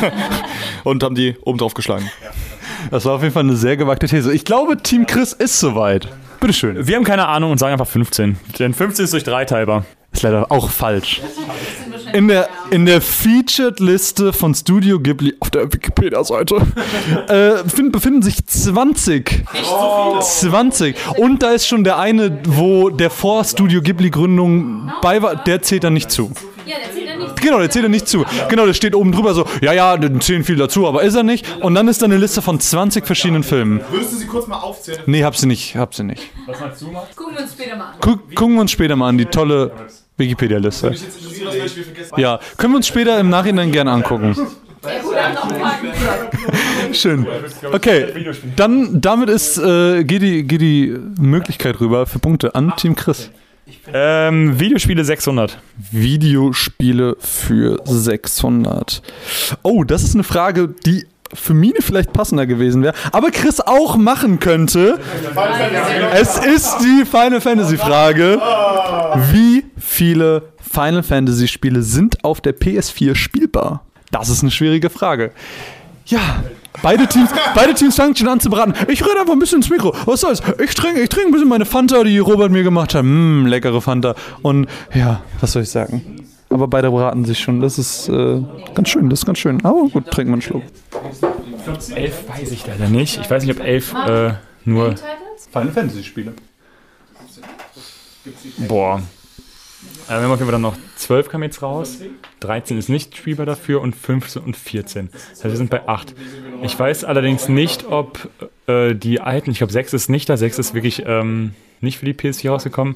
[0.83, 2.11] und haben die oben drauf geschlagen.
[2.89, 4.33] Das war auf jeden Fall eine sehr gewagte These.
[4.33, 6.07] Ich glaube, Team Chris ist soweit.
[6.39, 6.87] Bitteschön.
[6.87, 8.37] Wir haben keine Ahnung und sagen einfach 15.
[8.59, 9.85] Denn 15 ist durch drei teilbar.
[10.11, 11.21] Ist leider auch falsch.
[12.13, 16.55] In der, in der Featured-Liste von Studio Ghibli auf der Wikipedia-Seite
[17.27, 19.45] äh, befinden, sich 20.
[20.21, 20.95] 20.
[21.17, 25.83] Und da ist schon der eine, wo der vor Studio Ghibli-Gründung bei war, der zählt
[25.83, 26.31] dann nicht zu.
[26.65, 27.41] Ja, der zählt ja nicht.
[27.41, 28.25] Genau, der zählt er nicht zu.
[28.49, 31.23] Genau, der steht oben drüber so, ja, ja, da zählen viel dazu, aber ist er
[31.23, 31.45] nicht.
[31.61, 33.81] Und dann ist da eine Liste von 20 verschiedenen Filmen.
[33.89, 35.01] Würdest du sie kurz mal aufzählen?
[35.05, 36.21] Nee, hab sie nicht, hab sie nicht.
[37.15, 37.95] Gucken wir uns später mal an.
[37.99, 39.71] Guck, gucken wir uns später mal an, die tolle
[40.21, 40.93] Wikipedia-Liste.
[42.17, 44.35] Ja, können wir uns später im Nachhinein gerne angucken.
[46.93, 47.27] Schön.
[47.71, 48.07] Okay,
[48.55, 53.29] dann damit ist, äh, geht, die, geht die Möglichkeit rüber für Punkte an Team Chris.
[53.93, 55.57] Ähm, Videospiele 600.
[55.91, 59.01] Videospiele für 600.
[59.63, 63.97] Oh, das ist eine Frage, die für Mine vielleicht passender gewesen wäre, aber Chris auch
[63.97, 64.99] machen könnte.
[66.13, 68.39] Es ist die Final Fantasy Frage.
[69.31, 73.85] Wie viele Final Fantasy Spiele sind auf der PS4 spielbar?
[74.11, 75.31] Das ist eine schwierige Frage.
[76.05, 76.43] Ja,
[76.81, 78.73] beide Teams, beide Teams fangen schon an zu beraten.
[78.89, 79.95] Ich rede einfach ein bisschen ins Mikro.
[80.05, 80.41] Was soll's?
[80.63, 83.03] Ich trinke ich trinke ein bisschen meine Fanta, die Robert mir gemacht hat.
[83.03, 84.15] Mmm, leckere Fanta.
[84.41, 86.30] Und ja, was soll ich sagen?
[86.51, 87.61] Aber beide beraten sich schon.
[87.61, 88.41] Das ist äh,
[88.75, 89.63] ganz schön, das ist ganz schön.
[89.63, 90.63] Aber gut, trinken wir einen Schluck.
[91.95, 93.19] 11 weiß ich leider nicht.
[93.19, 94.33] Ich weiß nicht, ob 11 äh,
[94.65, 94.95] nur.
[95.51, 96.33] Final Fantasy Spiele.
[98.67, 99.01] Boah.
[100.07, 101.99] Äh, wir haben auf jeden Fall dann noch 12 kam jetzt raus.
[102.41, 105.09] 13 ist nicht spielbar dafür und 15 und 14.
[105.11, 106.13] Das heißt, wir sind bei 8.
[106.63, 108.29] Ich weiß allerdings nicht, ob
[108.67, 112.05] äh, die alten, ich glaube 6 ist nicht da, 6 ist wirklich ähm, nicht für
[112.05, 112.95] die PS4 rausgekommen.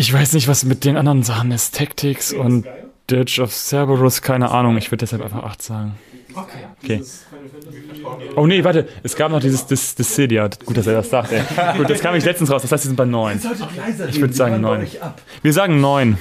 [0.00, 1.74] Ich weiß nicht, was mit den anderen Sachen ist.
[1.74, 2.64] Tactics und
[3.10, 4.78] Dirge of Cerberus, keine Ahnung.
[4.78, 5.94] Ich würde deshalb einfach 8 sagen.
[6.82, 7.02] Okay.
[8.34, 10.48] Oh nee, warte, es gab noch dieses Dis Dissidia.
[10.64, 11.42] Gut, dass er das sagt, ey.
[11.76, 13.42] Gut, das kam ich letztens raus, das heißt, wir sind bei 9.
[14.08, 14.86] Ich würde sagen 9.
[15.42, 16.16] Wir sagen 9.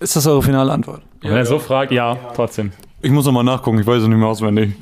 [0.00, 1.02] Ist das eure finale Antwort?
[1.20, 2.72] Wenn er so fragt, ja, trotzdem.
[3.00, 4.72] Ich muss nochmal nachgucken, ich weiß es nicht mehr auswendig.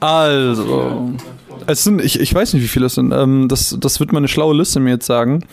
[0.00, 1.14] Also,
[1.66, 3.12] es sind, ich, ich weiß nicht, wie viele es sind.
[3.12, 5.44] Ähm, das, das wird meine schlaue Liste mir jetzt sagen.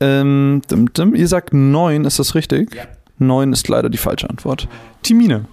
[0.00, 2.74] Ähm, dim, dim, ihr sagt neun, ist das richtig?
[2.74, 2.84] Ja.
[3.18, 4.68] Neun ist leider die falsche Antwort.
[5.02, 5.46] Timine,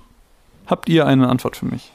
[0.68, 1.92] habt ihr eine Antwort für mich?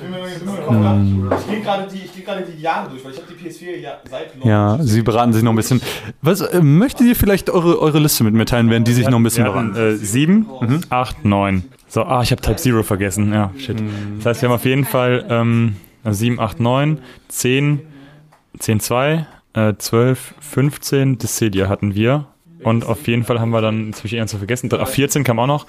[0.00, 3.98] Ich gehe gerade die, geh gerade die Jahre durch, weil ich habe die PS4 ja
[4.08, 5.80] seit Ja, sie beraten sich noch ein bisschen.
[6.22, 9.22] Was, äh, möchtet ihr vielleicht eure, eure Liste mit mitteilen, während die sich noch ein
[9.24, 9.74] bisschen beraten?
[9.76, 10.46] äh, 7,
[10.90, 11.64] 8, 9.
[11.88, 13.32] So, ah, ich habe Type Zero vergessen.
[13.32, 13.76] Ja, shit.
[14.18, 15.76] Das heißt, wir haben auf jeden Fall ähm,
[16.08, 17.80] 7, 8, 9, 10,
[18.58, 22.26] 10, 2, äh, 12, 15, Dissidia hatten wir.
[22.62, 24.72] Und auf jeden Fall haben wir dann inzwischen eher zu vergessen.
[24.72, 25.66] Auf 14 kam auch noch.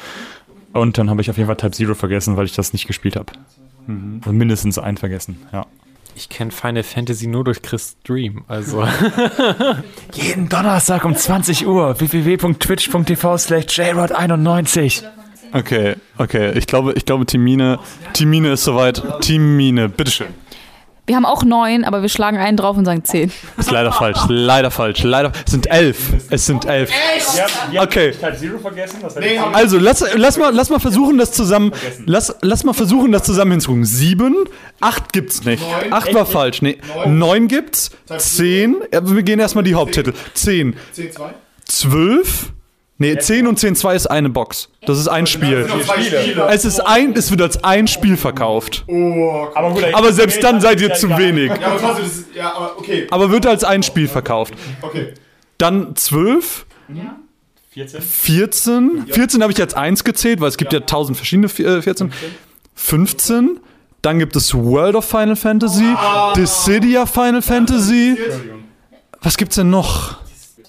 [0.73, 3.15] Und dann habe ich auf jeden Fall Type Zero vergessen, weil ich das nicht gespielt
[3.15, 3.31] habe.
[4.21, 5.65] Also mindestens einen vergessen, ja.
[6.15, 8.43] Ich kenne Final Fantasy nur durch Chris Stream.
[8.47, 8.85] Also
[10.13, 15.03] Jeden Donnerstag um 20 Uhr www.twitch.tv slash jrod91.
[15.53, 16.57] Okay, okay.
[16.57, 17.79] Ich glaube, ich glaube, Timine,
[18.13, 19.01] Timine ist soweit.
[19.21, 20.27] Timine, bitteschön.
[21.09, 23.31] Wir haben auch neun, aber wir schlagen einen drauf und sagen zehn.
[23.57, 25.31] Ist leider falsch, leider falsch, leider.
[25.43, 25.97] Es sind elf.
[26.29, 26.91] Es sind elf.
[27.75, 28.13] Okay.
[29.53, 31.71] Also lass, lass, mal, lass mal versuchen, das zusammen.
[32.05, 33.85] Lass, lass mal versuchen, das zusammen hinzugucken.
[33.85, 34.35] Sieben,
[34.81, 35.63] acht gibt's nicht.
[35.89, 36.61] Acht war falsch.
[36.61, 36.77] Nee.
[37.07, 37.89] Neun gibt's.
[38.19, 38.75] Zehn.
[38.91, 40.13] Wir gehen erstmal die Haupttitel.
[40.35, 40.75] Zehn.
[40.91, 41.33] 10, 2.
[41.65, 42.51] Zwölf.
[43.01, 44.67] Nee, 10 und 10, 2 ist eine Box.
[44.85, 45.65] Das ist ein Spiel.
[45.85, 46.47] Zwei Spiele.
[46.51, 48.83] Es ist ein, es wird als ein Spiel verkauft.
[48.87, 51.49] Aber gut, Aber selbst dann seid ihr zu wenig.
[51.49, 54.53] Ja, aber trotzdem, das ist, ja, aber okay, Aber wird als ein Spiel verkauft.
[54.81, 55.13] okay.
[55.57, 56.65] Dann 12.
[57.71, 58.01] 14.
[58.01, 59.05] 14.
[59.07, 62.11] 14 habe ich jetzt eins gezählt, weil es gibt ja tausend verschiedene äh, 14.
[62.75, 63.59] 15.
[64.01, 65.85] Dann gibt es World of Final Fantasy,
[66.35, 68.17] Dissidia Final Fantasy.
[69.21, 70.17] Was gibt's denn noch?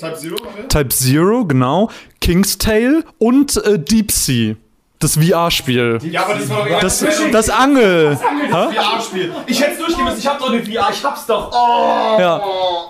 [0.01, 0.69] Type Zero wir?
[0.69, 1.91] Type Zero, genau.
[2.21, 4.57] King's Tale und äh, Deep Sea.
[5.01, 5.99] Das VR-Spiel.
[6.11, 8.19] Ja, aber das war doch Das, das Angel.
[8.51, 9.33] VR-Spiel.
[9.47, 11.51] Ich hätte es durchgehen müssen, ich hab doch eine VR, ich hab's doch.
[11.51, 12.21] Oh.
[12.21, 12.43] Ja.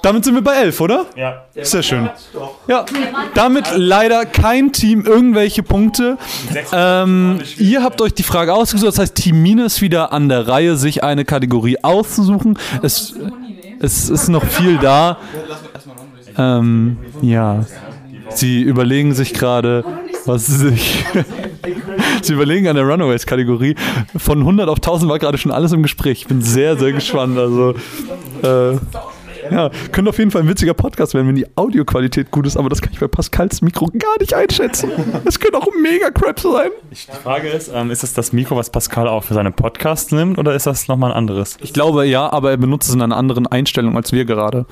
[0.02, 1.06] Damit sind wir bei 11, oder?
[1.14, 1.44] Ja.
[1.54, 2.10] Sehr schön.
[2.66, 2.84] Ja,
[3.34, 6.18] damit leider kein Team irgendwelche Punkte.
[6.72, 10.48] Ähm, ihr habt euch die Frage ausgesucht, das heißt, Team Mine ist wieder an der
[10.48, 12.58] Reihe, sich eine Kategorie auszusuchen.
[12.82, 13.14] Es,
[13.80, 15.18] es ist noch viel da.
[16.36, 17.64] Ähm, ja.
[18.30, 19.84] Sie überlegen sich gerade,
[20.26, 21.04] was sie sich.
[22.22, 23.74] sie überlegen an der Runaways-Kategorie.
[24.16, 26.22] Von 100 auf 1000 war gerade schon alles im Gespräch.
[26.22, 27.38] Ich bin sehr, sehr gespannt.
[27.38, 27.74] Also,
[28.42, 28.78] äh,
[29.50, 32.68] ja, könnte auf jeden Fall ein witziger Podcast werden, wenn die Audioqualität gut ist, aber
[32.68, 34.90] das kann ich bei Pascals Mikro gar nicht einschätzen.
[35.24, 36.70] Es könnte auch ein Mega-Crap sein.
[36.90, 40.38] Die Frage ist, ähm, ist das das Mikro, was Pascal auch für seine Podcasts nimmt,
[40.38, 41.56] oder ist das nochmal ein anderes?
[41.62, 44.66] Ich glaube ja, aber er benutzt es in einer anderen Einstellung als wir gerade.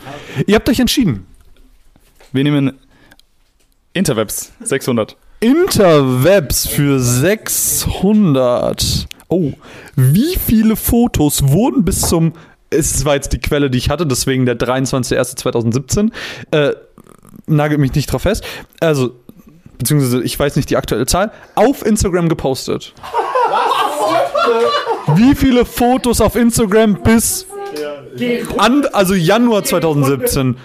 [0.47, 1.27] Ihr habt euch entschieden.
[2.33, 2.79] Wir nehmen
[3.93, 5.17] Interwebs 600.
[5.41, 9.07] Interwebs für 600.
[9.29, 9.53] Oh,
[9.97, 12.33] wie viele Fotos wurden bis zum.
[12.71, 16.11] Es war jetzt die Quelle, die ich hatte, deswegen der 23.01.2017.
[16.51, 16.75] Äh,
[17.47, 18.45] nagelt mich nicht drauf fest.
[18.81, 19.15] Also
[19.79, 22.93] beziehungsweise ich weiß nicht die aktuelle Zahl, auf Instagram gepostet.
[25.15, 27.47] Wie viele Fotos auf Instagram bis
[28.59, 30.57] an, also Januar 2017?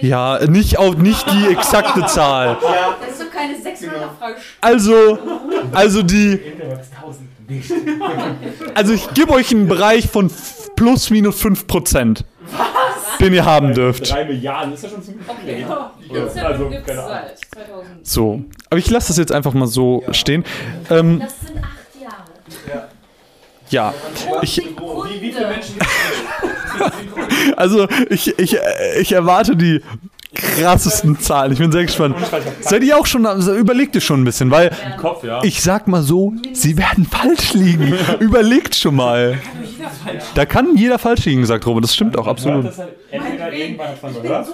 [0.00, 2.56] Ja, nicht, auf, nicht die exakte Zahl.
[3.00, 4.36] Das ist doch keine 600er-Frage.
[4.60, 5.18] Also,
[5.72, 6.40] also die.
[8.74, 12.22] Also ich gebe euch einen Bereich von f- plus minus 5%,
[13.20, 14.10] den ihr haben dürft.
[14.10, 15.64] Drei Milliarden ist ja schon ziemlich viel.
[16.44, 17.20] Also, keine Ahnung.
[18.02, 18.42] So.
[18.70, 20.44] Aber ich lasse das jetzt einfach mal so stehen.
[20.90, 22.24] Ähm, Das sind acht Jahre.
[22.74, 22.87] ja,
[24.42, 25.76] ich, Wie viele Menschen
[27.56, 28.56] also ich, ich,
[29.00, 29.82] ich erwarte die
[30.34, 31.52] krassesten Zahlen.
[31.52, 32.16] Ich bin sehr gespannt.
[32.60, 35.42] Seid ihr auch schon, also überlegt ihr schon ein bisschen, weil Kopf, ja.
[35.42, 37.94] ich sag mal so, sie werden falsch liegen.
[38.20, 39.38] Überlegt schon mal.
[40.34, 41.84] Da kann jeder falsch liegen, sagt Robert.
[41.84, 42.70] Das stimmt auch absolut.
[44.22, 44.48] Gehört.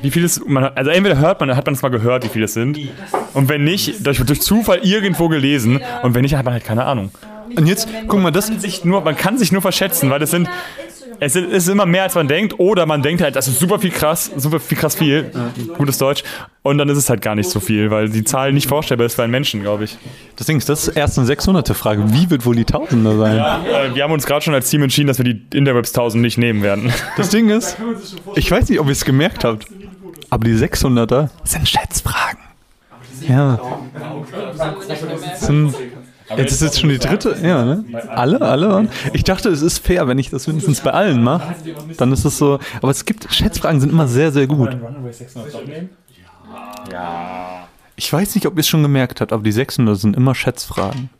[0.00, 2.46] Wie viel es, man, also entweder hört man, hat man es mal gehört, wie viele
[2.46, 2.78] es sind.
[3.34, 5.80] Und wenn nicht, durch, durch Zufall irgendwo gelesen.
[6.02, 7.10] Und wenn nicht, hat man halt keine Ahnung.
[7.56, 10.48] Und jetzt, guck mal, das, Sich nur, man kann sich nur verschätzen, weil es sind,
[11.20, 12.58] es ist- immer mehr als man denkt.
[12.58, 15.30] Oder man denkt halt, das ist super viel krass, super viel krass viel.
[15.78, 16.22] Gutes Deutsch.
[16.62, 19.14] Und dann ist es halt gar nicht so viel, weil die Zahl nicht vorstellbar ist
[19.14, 19.96] für einen Menschen, glaube ich.
[20.36, 22.12] das Ding ist, das ist erst eine 600er-Frage.
[22.12, 23.38] Wie wird wohl die Tausender sein?
[23.38, 26.38] Äh, Wir haben uns gerade schon als Team entschieden, dass wir die Interwebs 1000 nicht
[26.38, 26.92] nehmen werden.
[27.16, 27.76] Das Ding ist,
[28.36, 29.66] ich weiß nicht, ob ihr es gemerkt habt,
[30.30, 32.38] aber die 600er sind Schätzfragen.
[33.28, 33.58] Ja.
[35.38, 35.74] Sind,
[36.36, 37.84] jetzt ist jetzt schon die dritte, ja, ne?
[38.08, 38.88] Alle, alle waren.
[39.12, 41.54] Ich dachte, es ist fair, wenn ich das mindestens bei allen mache.
[41.96, 42.58] Dann ist es so.
[42.80, 44.76] Aber es gibt, Schätzfragen sind immer sehr, sehr gut.
[47.96, 51.10] Ich weiß nicht, ob ihr es schon gemerkt habt, aber die 600 sind immer Schätzfragen.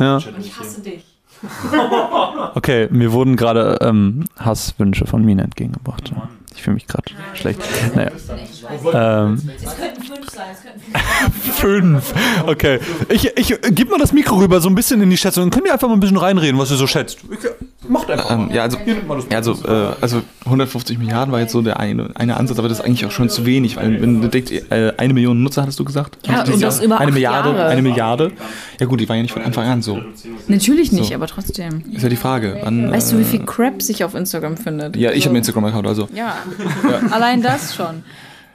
[0.00, 0.18] Ja.
[0.18, 1.04] Ich hasse dich.
[2.54, 6.12] Okay, mir wurden gerade ähm, Hasswünsche von Mina entgegengebracht.
[6.54, 7.60] Ich fühle mich gerade schlecht.
[7.94, 8.10] Naja.
[8.94, 9.50] Ähm,
[10.36, 10.46] sein.
[10.52, 12.14] Es könnten fünf.
[12.46, 12.78] Okay.
[13.08, 15.44] Ich, ich gib mal das Mikro rüber so ein bisschen in die Schätzung.
[15.44, 17.18] Dann könnt ihr einfach mal ein bisschen reinreden, was ihr so schätzt.
[17.88, 18.30] Macht einfach.
[18.30, 18.78] Ähm, ja, also,
[19.30, 22.78] ja, also, äh, also 150 Milliarden war jetzt so der eine, eine Ansatz, aber das
[22.80, 25.78] ist eigentlich auch schon zu wenig, weil wenn du denkst, äh, eine Million Nutzer hattest
[25.78, 26.18] du gesagt?
[26.26, 26.84] Ja, Dieses und das Jahr?
[26.86, 27.66] über eine Milliarde, Jahre.
[27.66, 28.32] eine Milliarde.
[28.80, 30.00] Ja gut, die war ja nicht von Anfang an so.
[30.48, 31.14] Natürlich nicht, So.
[31.14, 31.84] aber trotzdem.
[31.92, 32.58] Ist ja die Frage.
[32.62, 34.96] Wann, Weißt du, äh, wie viel Crap sich auf Instagram findet?
[34.96, 36.08] Ja, ich habe einen Instagram-Account, also.
[36.14, 36.36] Ja,
[37.10, 38.02] allein das schon.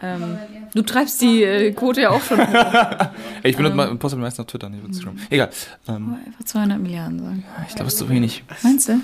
[0.03, 0.37] Ähm,
[0.73, 2.65] du treibst die äh, Quote ja auch schon hoch.
[3.43, 5.17] Ich benutze mal, poste meistens auf Twitter, nicht auf Instagram.
[5.29, 5.49] Egal.
[5.87, 7.43] Ähm, Einfach 200 Milliarden sagen.
[7.67, 8.43] ich glaube, es ist zu wenig.
[8.63, 8.99] Meinst du?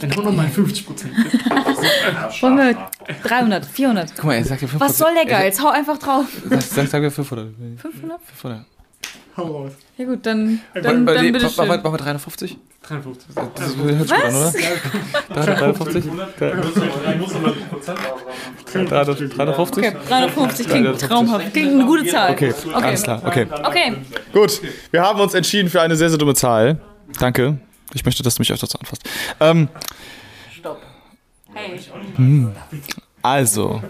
[0.00, 1.12] Dann hau noch mal 50 Prozent.
[2.40, 2.76] Wollen wir
[3.24, 4.12] 300, 400?
[4.16, 4.80] Guck mal, er sagt ja 5%.
[4.80, 5.60] Was soll der Geiz?
[5.60, 6.26] Hau einfach drauf.
[6.48, 7.48] Sag, sag, sag mir 500.
[7.78, 8.20] 500?
[8.22, 8.64] 500.
[9.36, 9.72] Hau raus.
[9.98, 11.66] Ja gut, dann, dann, warte, dann bitte schön.
[11.68, 12.56] Machen wir 350?
[12.82, 13.34] 53.
[13.34, 14.52] Das hört sich gut an, oder?
[15.44, 16.04] 350?
[18.88, 19.84] 350?
[19.84, 21.52] Okay, 350 klingt traumhaft.
[21.52, 22.32] Klingt eine gute Zahl.
[22.32, 23.46] Okay, alles klar, okay.
[23.64, 23.92] Okay.
[24.32, 26.78] Gut, wir haben uns entschieden für eine sehr, sehr dumme Zahl.
[27.18, 27.58] Danke.
[27.94, 29.02] Ich möchte, dass du mich öfters anfasst.
[29.40, 29.68] Ähm,
[31.56, 31.80] Hey.
[33.26, 33.82] Also,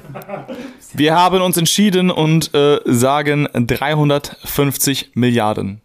[0.94, 5.82] wir haben uns entschieden und äh, sagen 350 Milliarden.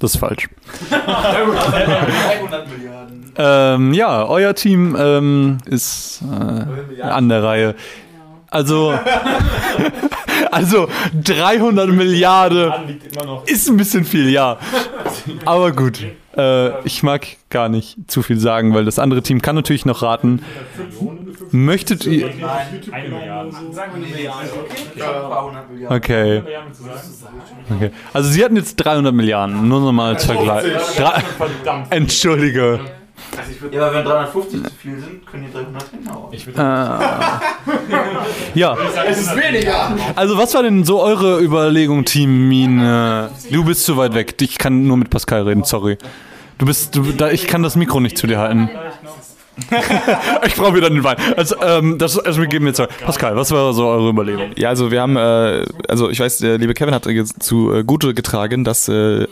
[0.00, 0.48] Das ist falsch.
[3.38, 7.76] ähm, ja, euer Team ähm, ist äh, an der Reihe.
[8.50, 8.98] Also,
[10.50, 10.88] also
[11.22, 13.00] 300 Milliarden
[13.46, 14.58] ist ein bisschen viel, ja.
[15.44, 16.02] Aber gut,
[16.36, 20.02] äh, ich mag gar nicht zu viel sagen, weil das andere Team kann natürlich noch
[20.02, 20.42] raten.
[21.50, 22.30] Möchtet ihr...
[25.88, 26.42] Okay.
[27.70, 27.90] okay.
[28.12, 30.64] Also sie hatten jetzt 300 Milliarden, nur nochmal als Vergleich.
[33.32, 33.76] Drei- Entschuldige.
[33.80, 36.32] Ja, aber wenn 350 zu viel sind, können die 300 hinhauen.
[38.54, 38.76] Ja.
[39.08, 39.90] Es ist weniger.
[40.16, 43.30] Also was war denn so eure Überlegung, Team Mine?
[43.50, 44.34] Du bist zu weit weg.
[44.40, 45.98] Ich kann nur mit Pascal reden, sorry.
[46.58, 48.68] Du bist, du, da, ich kann das Mikro nicht zu dir halten.
[50.46, 51.16] ich brauche wieder den Wein.
[51.36, 54.52] Also, ähm, das, also wir geben jetzt Pascal, was war so eure Überlegung?
[54.56, 57.06] ja, also wir haben, äh, also ich weiß, der liebe Kevin hat
[57.40, 59.26] zu äh, Gute getragen, dass äh,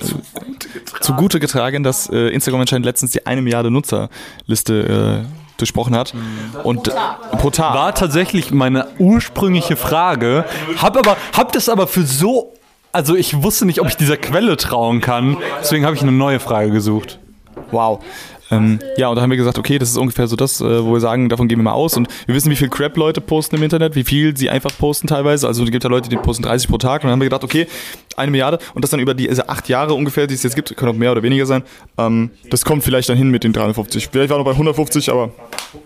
[1.00, 6.14] zu Gute getragen, dass äh, Instagram anscheinend letztens die eine Milliarde Nutzerliste äh, durchbrochen hat.
[6.64, 6.90] Und
[7.38, 7.74] pro Tag.
[7.74, 10.44] War tatsächlich meine ursprüngliche Frage.
[10.80, 12.52] Hab aber, hab das aber für so,
[12.92, 15.38] also ich wusste nicht, ob ich dieser Quelle trauen kann.
[15.60, 17.18] Deswegen habe ich eine neue Frage gesucht.
[17.70, 18.00] Wow.
[18.50, 20.92] Ähm, ja, und da haben wir gesagt, okay, das ist ungefähr so das, äh, wo
[20.92, 21.96] wir sagen, davon gehen wir mal aus.
[21.96, 25.06] Und wir wissen, wie viel Crap Leute posten im Internet, wie viel sie einfach posten
[25.06, 25.46] teilweise.
[25.46, 27.02] Also es gibt ja Leute, die posten 30 pro Tag.
[27.02, 27.66] Und dann haben wir gedacht, okay,
[28.16, 30.74] eine Milliarde und das dann über die also acht Jahre ungefähr, die es jetzt gibt,
[30.76, 31.62] können auch mehr oder weniger sein.
[31.98, 34.08] Ähm, das kommt vielleicht dann hin mit den 350.
[34.10, 35.30] Vielleicht war noch bei 150, aber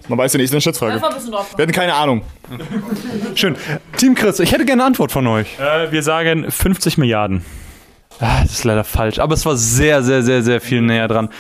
[0.09, 1.01] man weiß ja nicht, ist eine Schätzfrage.
[1.01, 2.23] Wir hatten keine Ahnung.
[3.35, 3.57] Schön.
[3.97, 5.59] Team Chris, ich hätte gerne eine Antwort von euch.
[5.59, 7.45] Äh, wir sagen 50 Milliarden.
[8.21, 11.31] Ah, das ist leider falsch, aber es war sehr, sehr, sehr, sehr viel näher dran.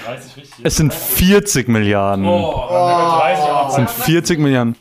[0.62, 2.25] Es sind 40 Milliarden.
[3.69, 4.77] Es sind 40 Milliarden.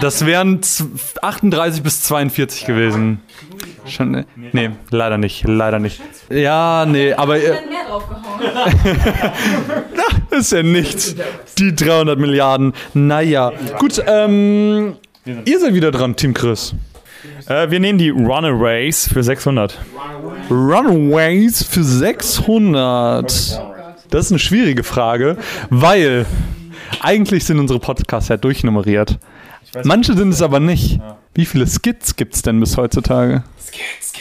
[0.00, 0.86] Das wären z-
[1.22, 3.20] 38 bis 42 gewesen.
[3.86, 4.26] Schon, ne?
[4.52, 6.00] nee, leider nicht, leider nicht.
[6.30, 8.40] Ja, nee, aber äh, Mehr draufgehauen.
[10.30, 11.16] ist ja nichts.
[11.58, 13.52] Die 300 Milliarden, naja.
[13.78, 16.74] Gut, ähm, ihr seid wieder dran, Team Chris.
[17.46, 19.78] Äh, wir nehmen die Runaways für 600.
[20.50, 23.60] Runaways für 600.
[24.10, 25.36] Das ist eine schwierige Frage,
[25.70, 26.26] weil
[27.00, 29.18] eigentlich sind unsere Podcasts ja durchnummeriert.
[29.84, 31.00] Manche sind es aber nicht.
[31.34, 33.44] Wie viele Skits gibt es denn bis heutzutage?
[33.60, 34.12] Skits,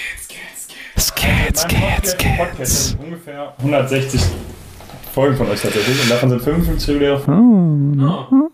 [0.98, 2.98] Skits, Skits, Skits.
[3.04, 4.22] ungefähr 160
[5.18, 7.22] Folgen von euch tatsächlich und davon sind 55 reguläre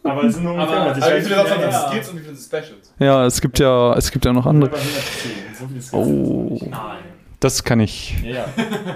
[0.04, 1.34] Aber es sind nur ungefähr 160.
[1.92, 2.94] Skits und wie viele Specials?
[3.00, 4.72] Ja, es gibt ja, es gibt ja noch andere.
[5.92, 6.58] Oh,
[7.42, 8.16] das kann ich.
[8.24, 8.46] Ja,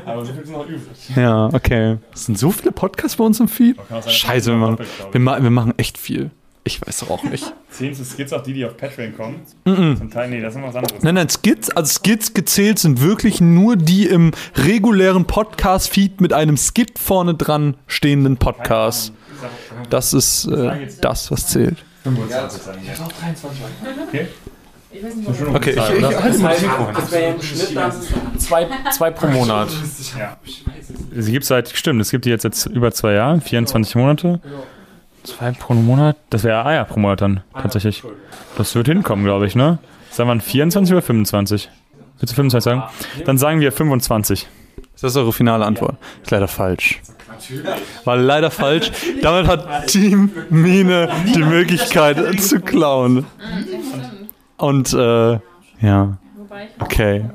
[0.06, 1.10] aber so viel sind noch übrig.
[1.14, 1.98] Ja, okay.
[2.14, 3.76] Es sind so viele Podcasts bei uns im Feed.
[4.08, 4.78] Scheiße, wir machen,
[5.12, 6.32] wir, wir machen echt viel.
[6.68, 7.54] Ich weiß doch auch nicht.
[7.72, 9.40] Zählen Skits auch die, die auf Patreon kommen?
[9.64, 11.02] Zum Teil, nee, das ist was anderes.
[11.02, 16.58] Nein, nein, Skits, also Skits gezählt sind wirklich nur die im regulären Podcast-Feed mit einem
[16.58, 19.14] Skit vorne dran stehenden Podcasts.
[19.90, 21.78] Das ist äh, das, was zählt.
[22.04, 24.04] 25 sagen wir.
[24.08, 24.28] Okay.
[25.54, 27.92] Okay, ich, ich, Das heißt, das wäre im Schnitt dann
[28.38, 29.70] zwei, zwei pro Monat.
[31.16, 34.42] Sie gibt seit, stimmt, es gibt die jetzt, jetzt über zwei Jahre, 24 Monate.
[35.28, 36.16] Zwei pro Monat?
[36.30, 38.02] Das wäre, ah ja, pro Monat dann, tatsächlich.
[38.58, 39.78] Das wird hinkommen, glaube ich, ne?
[40.10, 41.70] Sagen wir 24 oder 25?
[42.20, 42.84] Willst du 25 sagen?
[43.26, 44.48] Dann sagen wir 25.
[44.96, 45.98] Ist das eure finale Antwort?
[46.24, 47.02] Ist leider falsch.
[48.06, 48.90] War leider falsch.
[49.22, 53.26] Damit hat Team Mine die Möglichkeit zu klauen.
[54.56, 55.34] Und äh,
[55.82, 57.26] ja, Wobei ich okay.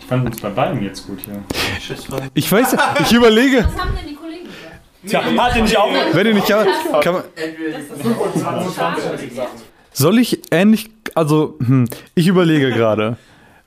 [0.00, 1.42] Ich fand es bei beiden jetzt gut hier.
[2.34, 4.21] Ich weiß, ich überlege, Was haben denn die?
[5.06, 5.90] Tja, hat den nicht auch.
[6.12, 6.66] wenn ihr nicht kann,
[7.02, 7.22] kann man,
[9.92, 13.16] Soll ich ähnlich, also hm, ich überlege gerade.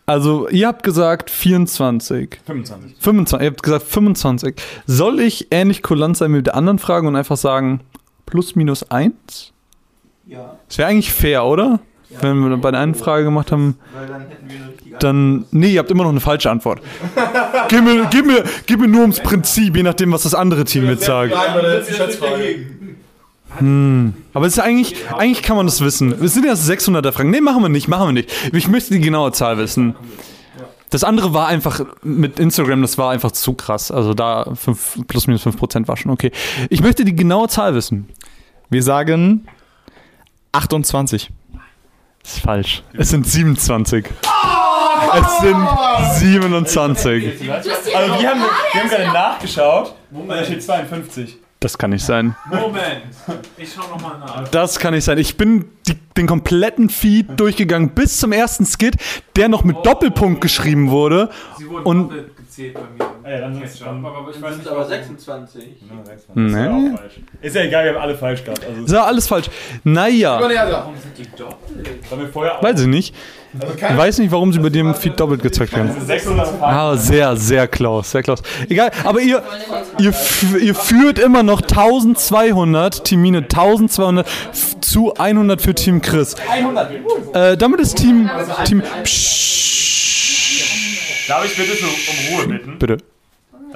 [0.07, 2.39] Also ihr habt gesagt 24.
[2.45, 2.95] 25.
[2.99, 4.55] 25, ihr habt gesagt 25.
[4.85, 7.81] Soll ich ähnlich kulant sein mit der anderen Frage und einfach sagen
[8.25, 9.51] plus minus 1?
[10.27, 11.79] Ja, Das wäre eigentlich fair, oder?
[12.21, 13.77] Wenn wir bei der einen Frage gemacht haben,
[14.99, 15.45] dann.
[15.51, 16.81] Nee, ihr habt immer noch eine falsche Antwort.
[17.69, 20.85] gib, mir, gib, mir, gib mir nur ums Prinzip, je nachdem, was das andere Team
[20.85, 21.33] jetzt sagt.
[21.61, 22.65] Letzten Schätzfrage.
[24.33, 26.11] Aber es ist eigentlich, eigentlich kann man das wissen.
[26.23, 27.29] Es sind ja 600er Fragen.
[27.29, 28.31] Nee, machen wir nicht, machen wir nicht.
[28.53, 29.95] Ich möchte die genaue Zahl wissen.
[30.89, 33.91] Das andere war einfach mit Instagram, das war einfach zu krass.
[33.91, 36.31] Also da fünf, plus minus 5% war schon okay.
[36.69, 38.09] Ich möchte die genaue Zahl wissen.
[38.69, 39.45] Wir sagen
[40.51, 41.31] 28.
[42.25, 42.83] Das ist falsch.
[42.93, 44.05] Es sind 27.
[45.13, 45.67] Es sind
[46.13, 47.51] 27.
[47.51, 47.69] Also
[48.19, 48.41] wir haben,
[48.73, 49.93] wir haben gerade nachgeschaut.
[50.27, 51.37] Da steht 52.
[51.59, 52.35] Das kann nicht sein.
[52.49, 53.03] Moment.
[53.57, 54.47] Ich schau nochmal nach.
[54.49, 55.19] Das kann nicht sein.
[55.19, 58.95] Ich bin die, den kompletten Feed durchgegangen bis zum ersten Skit,
[59.35, 61.29] der noch mit Doppelpunkt geschrieben wurde.
[61.59, 63.11] Sie wurden Und- doppelt gezählt bei mir.
[63.23, 64.89] Ah ja, dann sind es aber ich weiß sind nicht, aber warum.
[64.91, 65.63] 26.
[66.35, 66.47] Nee.
[66.47, 67.13] Ist ja auch falsch.
[67.41, 68.65] Ist ja egal, wir haben alle falsch gehabt.
[68.65, 69.49] Also, Das war alles falsch.
[69.83, 71.89] Naja, Warum sind die doppelt?
[72.11, 73.15] haben wir vorher weiß ich nicht.
[73.77, 75.89] Ich weiß nicht, warum sie bei dem Feed doppelt gezeigt haben.
[76.05, 76.63] 600 Fragen.
[76.63, 78.43] Ah, sehr, sehr close, sehr close.
[78.69, 79.41] Egal, aber ihr,
[79.99, 80.13] ihr,
[80.61, 86.35] ihr führt immer noch 1200, Team Mine 1200 f- zu 100 für Team Chris.
[86.49, 86.89] 100.
[87.33, 88.29] Äh, damit ist Team,
[88.65, 88.81] Team,
[91.27, 92.77] Darf ich bitte um Ruhe bitten?
[92.79, 92.97] bitte.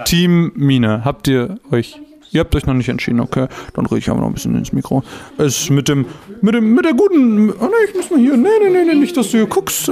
[0.06, 2.00] Team Mine, habt ihr euch,
[2.32, 3.48] ihr habt euch noch nicht entschieden, okay?
[3.74, 5.04] Dann rede ich aber noch ein bisschen ins Mikro.
[5.38, 6.06] Es mit dem,
[6.42, 8.96] mit dem, mit der guten, oh nee, ich muss mal hier, nee, nee, nee, nee
[8.96, 9.90] nicht, dass du hier guckst.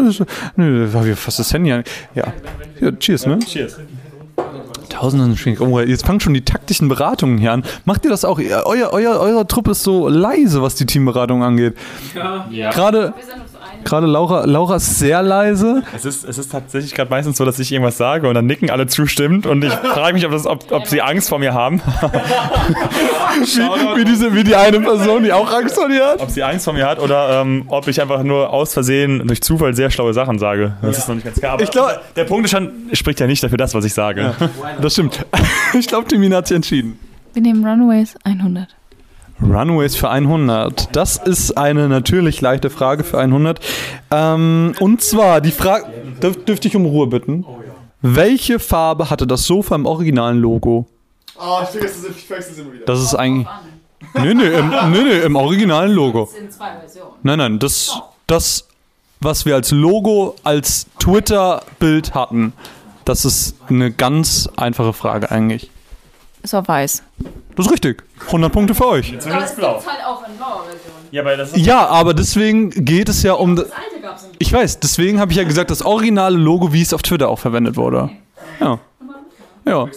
[0.56, 1.84] Nee, da habe ich fast das Handy an.
[2.16, 2.34] Ja,
[2.80, 3.40] ja cheers, ne?
[3.40, 3.78] Cheers.
[4.90, 5.62] Tausende Schwingen.
[5.62, 7.64] Oh, jetzt fangen schon die taktischen Beratungen hier an.
[7.86, 8.40] Macht ihr das auch?
[8.40, 11.76] Euer, euer, euer Trupp ist so leise, was die Teamberatung angeht.
[12.50, 12.72] Ja.
[12.72, 13.14] Gerade,
[13.84, 15.84] Gerade Laura, Laura ist sehr leise.
[15.96, 18.70] Es ist, es ist tatsächlich gerade meistens so, dass ich irgendwas sage und dann nicken
[18.70, 21.82] alle zustimmt und ich frage mich, ob, das, ob, ob sie Angst vor mir haben.
[23.40, 26.22] Wie, wie, diese, wie die eine Person, die auch Angst vor dir hat.
[26.22, 29.42] ob sie Angst vor mir hat oder ähm, ob ich einfach nur aus Versehen durch
[29.44, 30.74] Zufall sehr schlaue Sachen sage.
[30.82, 31.54] Das ist noch nicht ganz klar.
[31.54, 34.34] Aber Ich glaub- der Punkt ist schon, spricht ja nicht dafür das, was ich sage.
[34.82, 35.26] Das stimmt.
[35.78, 36.98] Ich glaube, Timina hat sich entschieden.
[37.34, 38.70] Wir nehmen Runaways 100.
[39.42, 40.96] Runaways für 100.
[40.96, 43.60] Das ist eine natürlich leichte Frage für 100.
[44.12, 45.86] Ähm, und zwar die Frage,
[46.22, 47.46] dürf, dürfte ich um Ruhe bitten?
[48.02, 50.88] Welche Farbe hatte das Sofa im originalen Logo?
[51.40, 52.86] Oh, ich vergesse es, ich vergesse es immer wieder.
[52.86, 53.48] Das ist eigentlich.
[54.14, 56.30] Nee, nee, im, nee, nee, im originalen Logo.
[56.32, 57.14] sind zwei Versionen.
[57.24, 58.68] Nein, nein, das, das,
[59.20, 62.54] was wir als Logo, als Twitter-Bild hatten,
[63.06, 65.72] das ist eine ganz einfache Frage eigentlich.
[66.48, 67.04] Es war weiß.
[67.58, 68.06] Das ist richtig.
[68.28, 69.14] 100 Punkte für euch.
[69.20, 69.84] Zumindest blau.
[69.86, 70.94] halt auch in blauer Version.
[71.12, 73.58] Ja, aber das ist Ja, aber deswegen geht es ja um.
[73.58, 76.94] Das alte gab's Ich weiß, deswegen habe ich ja gesagt, das originale Logo, wie es
[76.94, 78.12] auf Twitter auch verwendet wurde.
[78.62, 78.80] Ja.
[79.66, 79.88] Ja.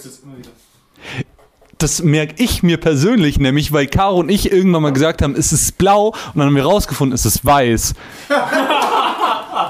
[1.77, 5.53] Das merke ich mir persönlich nämlich, weil Caro und ich irgendwann mal gesagt haben, es
[5.53, 7.93] ist blau und dann haben wir rausgefunden, es ist weiß.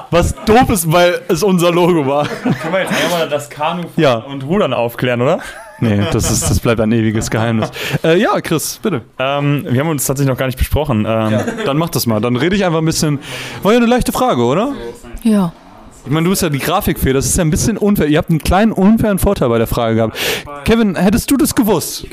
[0.09, 2.27] Was doof ist, weil es unser Logo war.
[2.27, 4.15] Können wir jetzt einmal das Kanu Ja.
[4.15, 5.39] und Rudern aufklären, oder?
[5.81, 7.71] Nee, das, ist, das bleibt ein ewiges Geheimnis.
[8.03, 9.01] Äh, ja, Chris, bitte.
[9.19, 11.05] Ähm, wir haben uns tatsächlich noch gar nicht besprochen.
[11.07, 12.21] Ähm, Dann mach das mal.
[12.21, 13.19] Dann rede ich einfach ein bisschen.
[13.63, 14.73] War ja eine leichte Frage, oder?
[15.23, 15.53] Ja.
[16.05, 18.07] Ich meine, du bist ja die Grafikfee, das ist ja ein bisschen unfair.
[18.07, 20.17] Ihr habt einen kleinen unfairen Vorteil bei der Frage gehabt.
[20.65, 22.07] Kevin, hättest du das gewusst?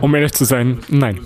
[0.00, 1.20] Um ehrlich zu sein, nein.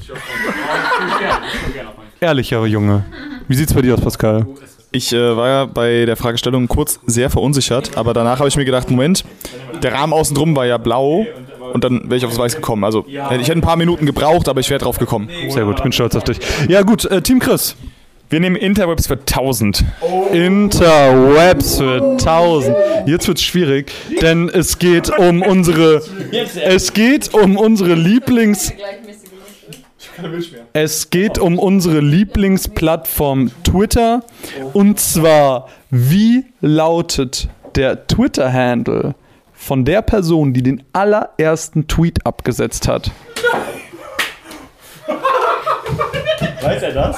[2.21, 3.05] Ehrlicher Junge.
[3.49, 4.47] Wie sieht's bei dir aus, Pascal?
[4.95, 8.67] Ich äh, war ja bei der Fragestellung kurz sehr verunsichert, aber danach habe ich mir
[8.67, 9.25] gedacht, Moment,
[9.83, 11.27] der Rahmen außen drum war ja blau
[11.73, 12.85] und dann wäre ich aufs Weiß gekommen.
[12.85, 15.29] Also ich hätte ein paar Minuten gebraucht, aber ich wäre drauf gekommen.
[15.49, 16.39] Sehr gut, ich bin stolz auf dich.
[16.69, 17.77] Ja gut, äh, Team Chris.
[18.31, 19.85] wir nehmen Interwebs für 1000.
[20.33, 22.77] Interwebs für 1000.
[23.07, 26.03] Jetzt wird's schwierig, denn es geht um unsere
[26.65, 28.73] es geht um unsere Lieblings
[30.73, 34.23] Es geht um unsere Lieblingsplattform Twitter
[34.73, 39.15] und zwar wie lautet der Twitter Handle
[39.63, 43.11] von der Person, die den allerersten Tweet abgesetzt hat?
[46.61, 47.17] Weiß er das?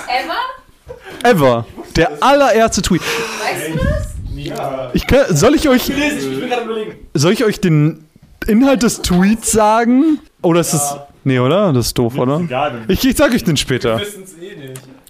[1.23, 1.31] Ever?
[1.31, 1.67] Ever.
[1.97, 3.01] Der allererste Tweet.
[3.01, 4.15] Weißt du das?
[4.93, 5.91] Ich kann, soll ich euch
[7.15, 8.05] soll ich euch den
[8.47, 11.73] Inhalt des Tweets sagen oder ist es Nee, oder?
[11.73, 12.43] Das ist doof, oder?
[12.89, 13.99] Ich, ich sag euch den später.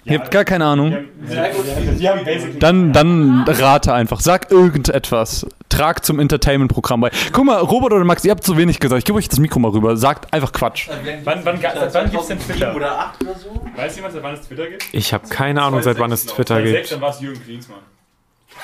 [0.06, 1.06] Ihr habt gar keine Ahnung.
[1.18, 4.20] Wir haben basically Dann, dann rate einfach.
[4.20, 5.46] Sag irgendetwas.
[5.70, 7.10] Trag zum Entertainment-Programm bei.
[7.32, 8.98] Guck mal, Robert oder Max, ihr habt zu wenig gesagt.
[8.98, 9.96] Ich gebe euch das Mikro mal rüber.
[9.96, 10.88] Sagt einfach Quatsch.
[11.24, 12.76] Wann, wann, seit wann gibt es denn Twitter?
[12.76, 13.66] Oder 8 oder so?
[13.74, 14.84] Weiß jemand, seit wann es Twitter gibt?
[14.92, 16.92] Ich habe keine Ahnung, seit wann es Twitter 2006, gibt.
[16.92, 17.78] dann war es Jürgen Klinsmann.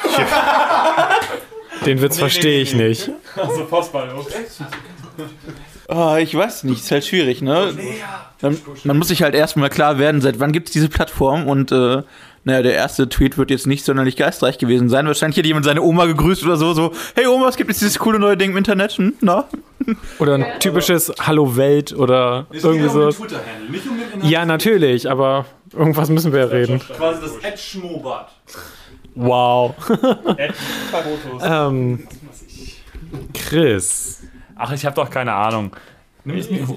[1.86, 3.10] Den Witz verstehe ich nicht.
[3.34, 4.10] Also Postball.
[4.14, 4.60] ups.
[5.90, 7.72] Ah, ich weiß nicht, ist halt schwierig, ne?
[8.42, 11.72] Man, man muss sich halt erstmal klar werden, seit wann gibt es diese Plattform und
[11.72, 12.02] äh,
[12.44, 15.06] naja, der erste Tweet wird jetzt nicht sonderlich geistreich gewesen sein.
[15.06, 17.98] Wahrscheinlich hätte jemand seine Oma gegrüßt oder so, so, hey Oma, es gibt jetzt dieses
[17.98, 19.14] coole neue Ding im Internet, hm?
[19.20, 19.44] na?
[20.18, 23.08] Oder ein typisches Hallo Welt oder irgendwie so.
[23.08, 24.30] Um den Inhalt.
[24.30, 26.78] Ja, natürlich, aber irgendwas müssen wir ja reden.
[26.78, 28.30] Quasi das Ed Schmobat.
[29.14, 29.74] Wow.
[29.88, 30.54] Add
[30.90, 31.42] Fotos.
[31.42, 32.06] ähm,
[33.34, 34.19] Chris.
[34.60, 35.72] Ach, ich habe doch keine Ahnung.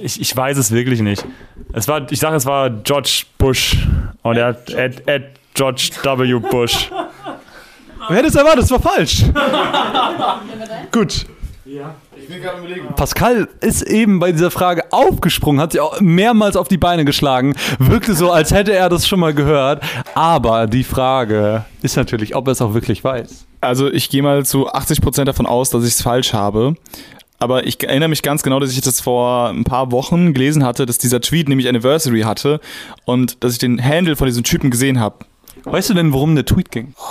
[0.01, 1.25] Ich, ich weiß es wirklich nicht.
[1.73, 3.75] Es war, ich sage, es war George Bush.
[4.21, 6.39] Und er hat Ed, Ed George W.
[6.39, 6.89] Bush.
[8.07, 8.63] Wer hätte es erwartet?
[8.63, 9.23] Das war falsch.
[10.91, 11.25] Gut.
[12.15, 12.87] Ich bin gerade überlegen.
[12.95, 17.55] Pascal ist eben bei dieser Frage aufgesprungen, hat sich auch mehrmals auf die Beine geschlagen,
[17.79, 19.83] wirkte so, als hätte er das schon mal gehört.
[20.13, 23.45] Aber die Frage ist natürlich, ob er es auch wirklich weiß.
[23.59, 26.75] Also ich gehe mal zu 80% davon aus, dass ich es falsch habe.
[27.43, 30.85] Aber ich erinnere mich ganz genau, dass ich das vor ein paar Wochen gelesen hatte,
[30.85, 32.59] dass dieser Tweet nämlich Anniversary hatte
[33.05, 35.25] und dass ich den Handle von diesem Typen gesehen habe.
[35.65, 36.93] Weißt du denn, worum der Tweet ging?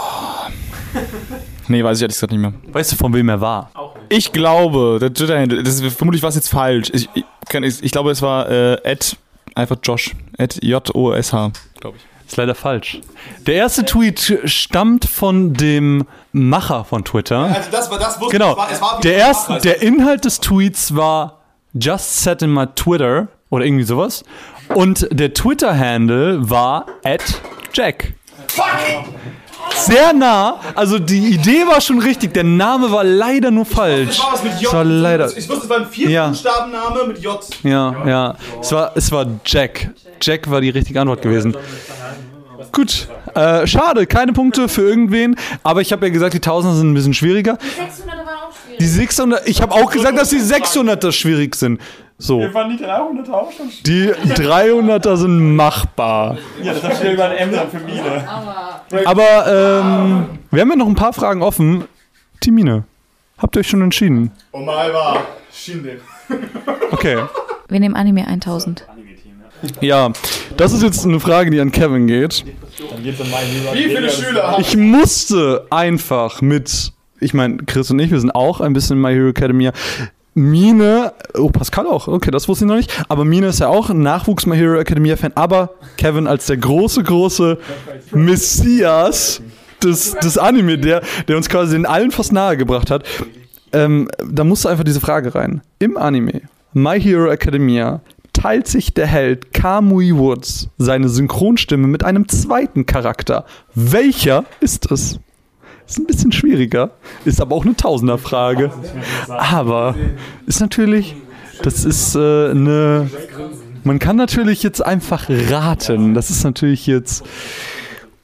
[1.69, 2.53] Nee, weiß ich ehrlich gesagt nicht mehr.
[2.73, 3.71] Weißt du, von wem er war?
[4.09, 6.91] Ich glaube, der Twitter-Handle, das ist, vermutlich war es jetzt falsch.
[6.93, 9.17] Ich, ich, kann- ich, ich glaube, es war äh, Ed,
[9.55, 10.11] einfach Josh.
[10.37, 12.03] Ed J-O-S-H, glaube ich.
[12.33, 12.99] Ist leider falsch.
[13.47, 17.41] Der erste Tweet stammt von dem Macher von Twitter.
[17.41, 18.53] Also das war das wusste Genau.
[18.53, 21.41] es war, es war Der erste, der Inhalt des Tweets war
[21.75, 24.25] Just set in my Twitter oder irgendwie sowas.
[24.75, 27.21] Und der Twitter-Handle war at
[27.75, 28.15] Jack.
[29.75, 30.59] Sehr nah.
[30.75, 32.33] Also die Idee war schon richtig.
[32.33, 34.19] Der Name war leider nur falsch.
[34.19, 34.69] War mit J.
[34.69, 35.27] Es war leider.
[35.37, 36.29] Ich wusste, es war ein vier Ja.
[36.29, 37.39] Buchstabenname mit J.
[37.63, 38.35] Ja, ja.
[38.59, 39.91] Es war, es war Jack.
[40.23, 41.57] Jack war die richtige Antwort gewesen.
[42.71, 43.09] Gut.
[43.35, 45.37] Äh, schade, keine Punkte für irgendwen.
[45.63, 47.59] Aber ich habe ja gesagt, die Tausender sind ein bisschen schwieriger.
[47.61, 48.79] 600 waren auch schwierig.
[48.79, 51.81] Die 600, ich habe auch gesagt, dass die 600er schwierig sind.
[52.19, 52.41] So.
[52.53, 53.69] Waren die 300 auch schon?
[53.85, 56.39] Die 300er sind machbar.
[56.63, 58.25] Ja, das steht über ein M dann für Mine.
[59.07, 61.85] Aber ähm, wir haben ja noch ein paar Fragen offen.
[62.41, 62.85] Timine,
[63.39, 64.31] habt ihr euch schon entschieden?
[64.53, 65.21] Omalwa.
[65.53, 66.01] Shinde.
[66.91, 67.23] Okay.
[67.69, 68.87] Wir nehmen Anime 1000.
[69.81, 70.13] Ja,
[70.57, 72.45] das ist jetzt eine Frage, die an Kevin geht.
[73.03, 73.13] Wie
[73.85, 78.73] viele Schüler Ich musste einfach mit, ich meine, Chris und ich, wir sind auch ein
[78.73, 79.73] bisschen My Hero Academia.
[80.35, 83.05] Mine, oh, Pascal auch, okay, das wusste ich noch nicht.
[83.09, 85.33] Aber Mine ist ja auch ein Nachwuchs My Hero Academia Fan.
[85.35, 87.59] Aber Kevin als der große, große
[88.13, 89.43] Messias
[89.83, 93.05] des, des Anime, der, der uns quasi in allen fast nahe gebracht hat,
[93.73, 95.63] ähm, da musste einfach diese Frage rein.
[95.79, 96.43] Im Anime
[96.75, 98.01] My Hero Academia
[98.43, 103.45] teilt sich der Held Kamui Woods seine Synchronstimme mit einem zweiten Charakter.
[103.77, 105.21] Welcher ist es?
[105.87, 106.91] Ist ein bisschen schwieriger,
[107.25, 108.73] ist aber auch eine Tausenderfrage.
[109.29, 109.95] Aber
[110.47, 111.15] ist natürlich,
[111.63, 113.09] das ist äh, eine.
[113.85, 116.15] Man kann natürlich jetzt einfach raten.
[116.15, 117.25] Das ist natürlich jetzt.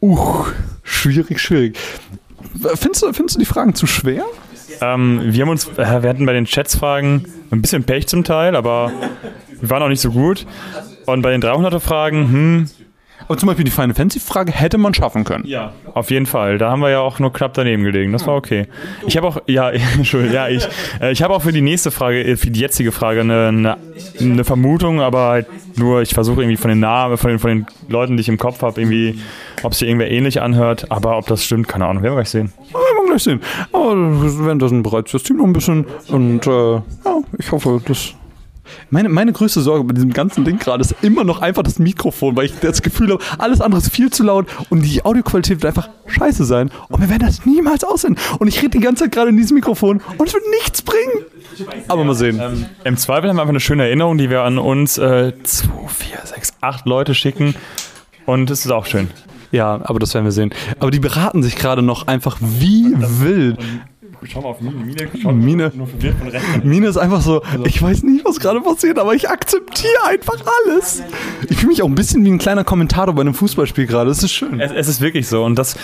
[0.00, 0.46] Uh,
[0.82, 1.78] schwierig, schwierig.
[2.74, 4.24] Findest du, findest du die Fragen zu schwer?
[4.80, 8.56] Ähm, wir haben uns, äh, wir hatten bei den Chats-Fragen ein bisschen Pech zum Teil,
[8.56, 8.92] aber
[9.60, 10.46] wir waren auch nicht so gut.
[11.06, 12.66] Und bei den 300er-Fragen, hm,
[13.26, 15.44] Aber zum Beispiel die Final Fantasy-Frage hätte man schaffen können.
[15.46, 16.56] Ja, auf jeden Fall.
[16.56, 18.12] Da haben wir ja auch nur knapp daneben gelegen.
[18.12, 18.68] Das war okay.
[19.06, 20.66] Ich habe auch, ja, Entschuldigung, ja, ich,
[21.00, 23.76] äh, ich habe auch für die nächste Frage, äh, für die jetzige Frage eine, eine,
[24.20, 25.46] eine Vermutung, aber halt
[25.76, 28.38] nur, ich versuche irgendwie von den Namen, von den, von den Leuten, die ich im
[28.38, 29.18] Kopf habe, irgendwie,
[29.62, 30.90] ob sich irgendwer ähnlich anhört.
[30.90, 32.02] Aber ob das stimmt, keine Ahnung.
[32.02, 32.52] Werden wir gleich sehen.
[32.70, 33.40] Ja, werden wir gleich sehen.
[33.72, 33.94] Aber
[34.44, 35.86] währenddessen bereits das Team noch ein bisschen.
[36.08, 36.82] Und äh, ja,
[37.38, 38.14] ich hoffe, das.
[38.90, 42.36] Meine, meine größte Sorge bei diesem ganzen Ding gerade ist immer noch einfach das Mikrofon,
[42.36, 45.76] weil ich das Gefühl habe, alles andere ist viel zu laut und die Audioqualität wird
[45.76, 46.70] einfach scheiße sein.
[46.88, 48.16] Und wir werden das niemals aussehen.
[48.38, 51.24] Und ich rede die ganze Zeit gerade in diesem Mikrofon und es wird nichts bringen.
[51.88, 52.40] Aber mal sehen.
[52.40, 55.68] Ähm, Im Zweifel haben wir einfach eine schöne Erinnerung, die wir an uns äh, 2,
[55.88, 57.54] 4, 6, 8 Leute schicken.
[58.26, 59.10] Und es ist auch schön.
[59.50, 60.52] Ja, aber das werden wir sehen.
[60.78, 63.58] Aber die beraten sich gerade noch einfach wie wild.
[64.24, 64.76] Schau mal auf Mine.
[64.76, 65.72] Mine, Mine.
[65.74, 66.46] nur verwirrt von rechts.
[66.64, 71.02] Mine ist einfach so, ich weiß nicht, was gerade passiert, aber ich akzeptiere einfach alles.
[71.48, 74.08] Ich fühle mich auch ein bisschen wie ein kleiner Kommentator bei einem Fußballspiel gerade.
[74.08, 74.60] Das ist schön.
[74.60, 75.44] Es, es ist wirklich so.
[75.44, 75.76] Und das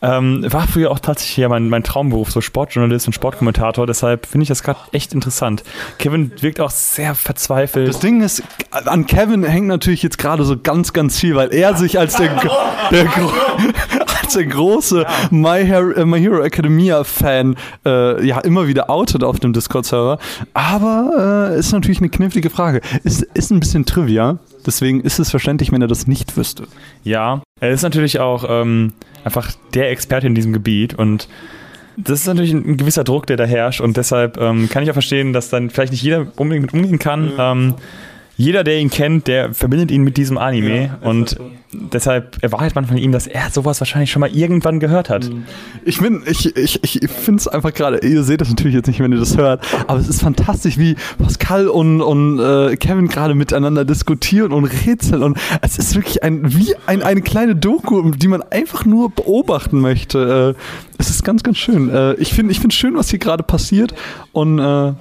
[0.00, 3.86] ähm, war früher auch tatsächlich ja mein, mein Traumberuf, so Sportjournalist und Sportkommentator.
[3.86, 5.64] Deshalb finde ich das gerade echt interessant.
[5.98, 7.88] Kevin wirkt auch sehr verzweifelt.
[7.88, 11.76] Das Ding ist, an Kevin hängt natürlich jetzt gerade so ganz, ganz viel, weil er
[11.76, 12.28] sich als der,
[12.90, 13.06] der,
[14.22, 19.24] als der große My, Hero, äh, My Hero Academia Fan äh, ja immer wieder outet
[19.24, 20.18] auf dem Discord-Server.
[20.54, 22.80] Aber äh, ist natürlich eine knifflige Frage.
[23.02, 24.38] Ist, ist ein bisschen Trivia.
[24.64, 26.64] Deswegen ist es verständlich, wenn er das nicht wüsste.
[27.02, 28.92] Ja, er ist natürlich auch ähm,
[29.24, 31.28] einfach der Experte in diesem Gebiet und
[31.96, 34.94] das ist natürlich ein, gewisser Druck, der da herrscht und deshalb ähm, kann ich auch
[34.94, 37.32] verstehen, dass dann vielleicht nicht jeder unbedingt mit umgehen kann.
[37.36, 37.74] Ähm,
[38.38, 41.36] jeder, der ihn kennt, der verbindet ihn mit diesem Anime und
[41.72, 45.28] deshalb erwartet man von ihm, dass er sowas wahrscheinlich schon mal irgendwann gehört hat.
[45.84, 49.00] Ich bin, ich, ich, ich finde es einfach gerade, ihr seht das natürlich jetzt nicht,
[49.00, 53.34] wenn ihr das hört, aber es ist fantastisch, wie Pascal und, und äh, Kevin gerade
[53.34, 58.28] miteinander diskutieren und rätseln und es ist wirklich ein, wie ein, eine kleine Doku, die
[58.28, 60.54] man einfach nur beobachten möchte.
[60.56, 60.60] Äh,
[60.98, 61.90] es ist ganz, ganz schön.
[61.90, 63.94] Äh, ich finde ich finde schön, was hier gerade passiert
[64.30, 64.92] und äh,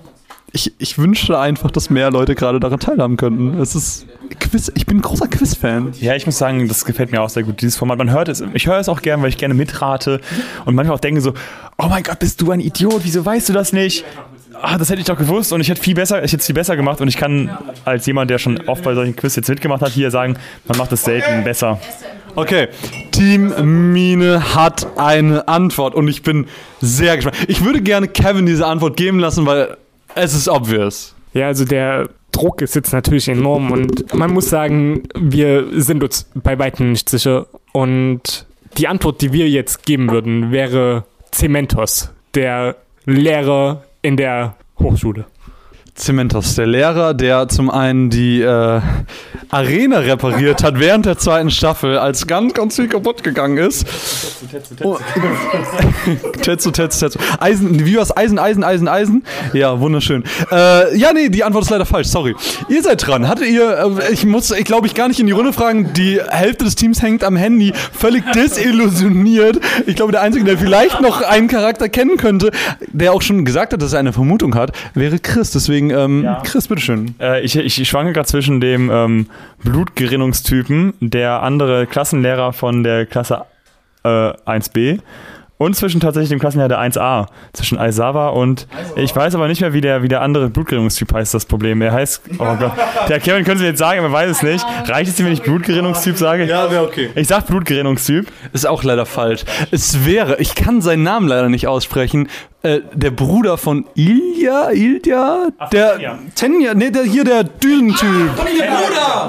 [0.53, 3.59] ich, ich wünschte einfach, dass mehr Leute gerade daran teilhaben könnten.
[3.59, 4.07] Es ist
[4.39, 5.93] Quiz, ich bin ein großer Quiz-Fan.
[5.99, 7.97] Ja, ich muss sagen, das gefällt mir auch sehr gut, dieses Format.
[7.97, 10.21] Man hört es, ich höre es auch gern, weil ich gerne mitrate
[10.65, 11.33] und manchmal auch denke so,
[11.77, 14.05] oh mein Gott, bist du ein Idiot, wieso weißt du das nicht?
[14.61, 16.55] Ah, das hätte ich doch gewusst und ich hätte viel besser, ich hätte es viel
[16.55, 19.81] besser gemacht und ich kann als jemand, der schon oft bei solchen Quiz jetzt mitgemacht
[19.81, 20.37] hat, hier sagen,
[20.67, 21.79] man macht es selten besser.
[22.35, 22.67] Okay,
[23.11, 26.47] Team Mine hat eine Antwort und ich bin
[26.81, 27.37] sehr gespannt.
[27.47, 29.77] Ich würde gerne Kevin diese Antwort geben lassen, weil
[30.17, 31.15] es ist obvious.
[31.33, 36.29] Ja, also der Druck ist jetzt natürlich enorm und man muss sagen, wir sind uns
[36.35, 37.47] bei weitem nicht sicher.
[37.73, 38.45] Und
[38.77, 45.25] die Antwort, die wir jetzt geben würden, wäre Cementos, der Lehrer in der Hochschule.
[45.97, 48.81] Cementos, der Lehrer, der zum einen die äh,
[49.49, 53.85] Arena repariert hat während der zweiten Staffel, als ganz, ganz viel kaputt gegangen ist.
[56.41, 57.19] Tetsu, Tetsu, Tetsu.
[57.39, 58.15] Eisen, wie war's?
[58.15, 59.23] Eisen, Eisen, Eisen, Eisen?
[59.53, 60.23] Ja, wunderschön.
[60.51, 62.35] Äh, ja, nee, die Antwort ist leider falsch, sorry.
[62.69, 63.27] Ihr seid dran.
[63.27, 66.21] Hattet ihr, äh, ich muss, ich glaube, ich gar nicht in die Runde fragen, die
[66.29, 69.59] Hälfte des Teams hängt am Handy, völlig desillusioniert.
[69.85, 72.51] Ich glaube, der Einzige, der vielleicht noch einen Charakter kennen könnte,
[72.87, 75.51] der auch schon gesagt hat, dass er eine Vermutung hat, wäre Chris.
[75.51, 76.41] Deswegen, ähm, Ja.
[76.43, 77.15] Chris, bitteschön.
[77.19, 79.27] Äh, ich, ich schwanke gerade zwischen dem ähm,
[79.63, 83.45] Blutgerinnungstypen, der andere Klassenlehrer von der Klasse
[84.03, 84.99] äh, 1b
[85.57, 87.27] Und zwischen tatsächlich dem Klassenjahr der 1a.
[87.53, 88.67] Zwischen Aizawa und.
[88.95, 91.81] Ich weiß aber nicht mehr, wie der, wie der andere Blutgerinnungstyp heißt, das Problem.
[91.81, 92.21] Er heißt.
[92.37, 92.73] Oh Gott.
[93.09, 94.65] Der Kevin könnte es jetzt sagen, aber weiß es nicht.
[94.87, 96.45] Reicht es dir, wenn ich Blutgerinnungstyp sage?
[96.45, 97.09] Ja, wäre okay.
[97.15, 98.31] Ich sag Blutgerinnungstyp.
[98.53, 99.45] Ist auch leider falsch.
[99.71, 102.29] Es wäre, ich kann seinen Namen leider nicht aussprechen,
[102.61, 106.73] äh, der Bruder von Ilja, Ilja, der Tenja.
[106.73, 108.31] Nee, der hier der Düsentyp.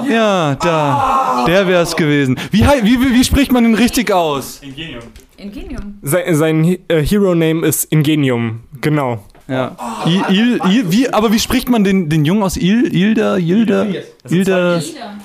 [0.09, 2.39] Ja, da, der wäre es gewesen.
[2.51, 4.59] Wie, wie, wie, wie spricht man den richtig aus?
[4.61, 5.03] Ingenium.
[5.39, 5.97] Ingenium.
[6.01, 8.61] Sein, sein äh, Hero-Name ist Ingenium.
[8.81, 9.23] Genau.
[9.47, 9.75] Ja.
[10.05, 13.87] Il, Il, Il, wie, aber wie spricht man den, den Jungen aus Il, Ilda, Ilda,
[14.29, 14.79] Ilda,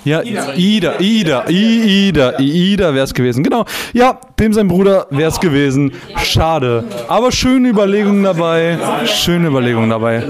[0.06, 3.66] ja, Ida, Ida, I- Ida, Ida wäre es gewesen, genau.
[3.92, 5.92] Ja, dem sein Bruder wäre es gewesen.
[6.22, 6.84] Schade.
[7.08, 8.78] Aber schöne Überlegungen dabei.
[9.04, 10.24] Schöne Überlegungen dabei.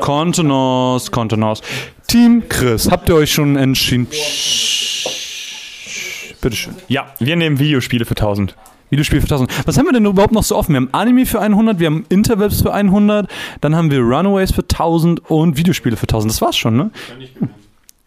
[0.00, 1.62] Kontenance, Kontenance.
[2.06, 4.06] Team Chris, habt ihr euch schon entschieden?
[6.44, 6.74] Bitteschön.
[6.88, 8.54] Ja, wir nehmen Videospiele für 1000.
[8.90, 9.66] Videospiel für 1000.
[9.66, 10.74] Was haben wir denn überhaupt noch so offen?
[10.74, 13.28] Wir haben Anime für 100, wir haben Interwebs für 100,
[13.62, 16.32] dann haben wir Runaways für 1000 und Videospiele für 1000.
[16.32, 16.90] Das war's schon, ne?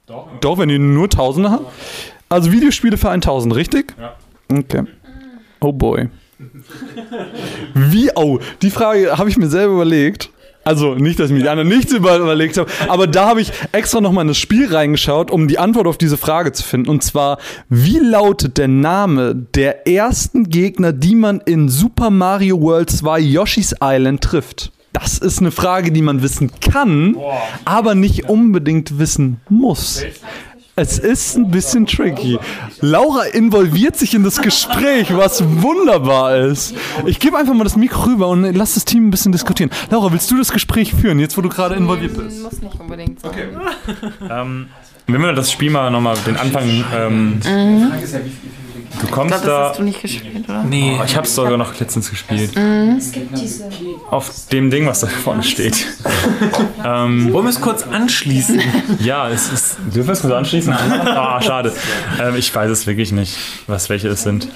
[0.05, 0.27] Doch.
[0.39, 1.65] Doch, wenn ihr nur 1000 habt.
[2.29, 3.95] Also Videospiele für 1000, richtig?
[3.99, 4.15] Ja.
[4.55, 4.83] Okay.
[5.59, 6.09] Oh boy.
[7.73, 10.29] Wie, oh, die Frage habe ich mir selber überlegt.
[10.67, 13.53] Also nicht, dass ich mir die anderen nichts über, überlegt habe, aber da habe ich
[13.71, 16.89] extra nochmal in das Spiel reingeschaut, um die Antwort auf diese Frage zu finden.
[16.89, 17.37] Und zwar,
[17.69, 23.75] wie lautet der Name der ersten Gegner, die man in Super Mario World 2 Yoshi's
[23.81, 24.73] Island trifft?
[24.91, 27.15] Das ist eine Frage, die man wissen kann,
[27.63, 30.03] aber nicht unbedingt wissen muss.
[30.79, 32.37] Es ist ein bisschen tricky.
[32.81, 36.75] Laura involviert sich in das Gespräch, was wunderbar ist.
[37.07, 39.71] Ich gebe einfach mal das Mikro rüber und lass das Team ein bisschen diskutieren.
[39.89, 42.43] Laura, willst du das Gespräch führen, jetzt wo du gerade involviert bist?
[42.43, 43.33] Muss nicht unbedingt sein.
[44.29, 44.67] Ähm,
[45.07, 46.83] wenn wir das Spiel mal nochmal den Anfang.
[46.95, 47.41] Ähm,
[49.01, 49.69] Du kommst da.
[49.69, 50.65] Hast du nicht gespielt, oder?
[50.65, 52.51] Oh, ich hab's sogar noch letztens gespielt.
[54.09, 55.85] Auf dem Ding, was da vorne steht.
[56.83, 58.61] ähm, Wollen wir es kurz anschließen?
[58.99, 59.77] ja, es ist.
[59.93, 60.73] Dürfen wir es kurz anschließen?
[60.73, 61.73] Ah, schade.
[62.19, 64.47] Ähm, ich weiß es wirklich nicht, was welche es sind.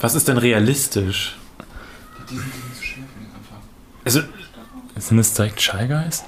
[0.00, 1.36] Was ist denn realistisch?
[4.04, 4.22] Also,
[4.96, 6.24] Sind es direkt Shy Guys?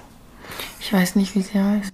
[0.78, 1.92] Ich weiß nicht, wie sie heißt.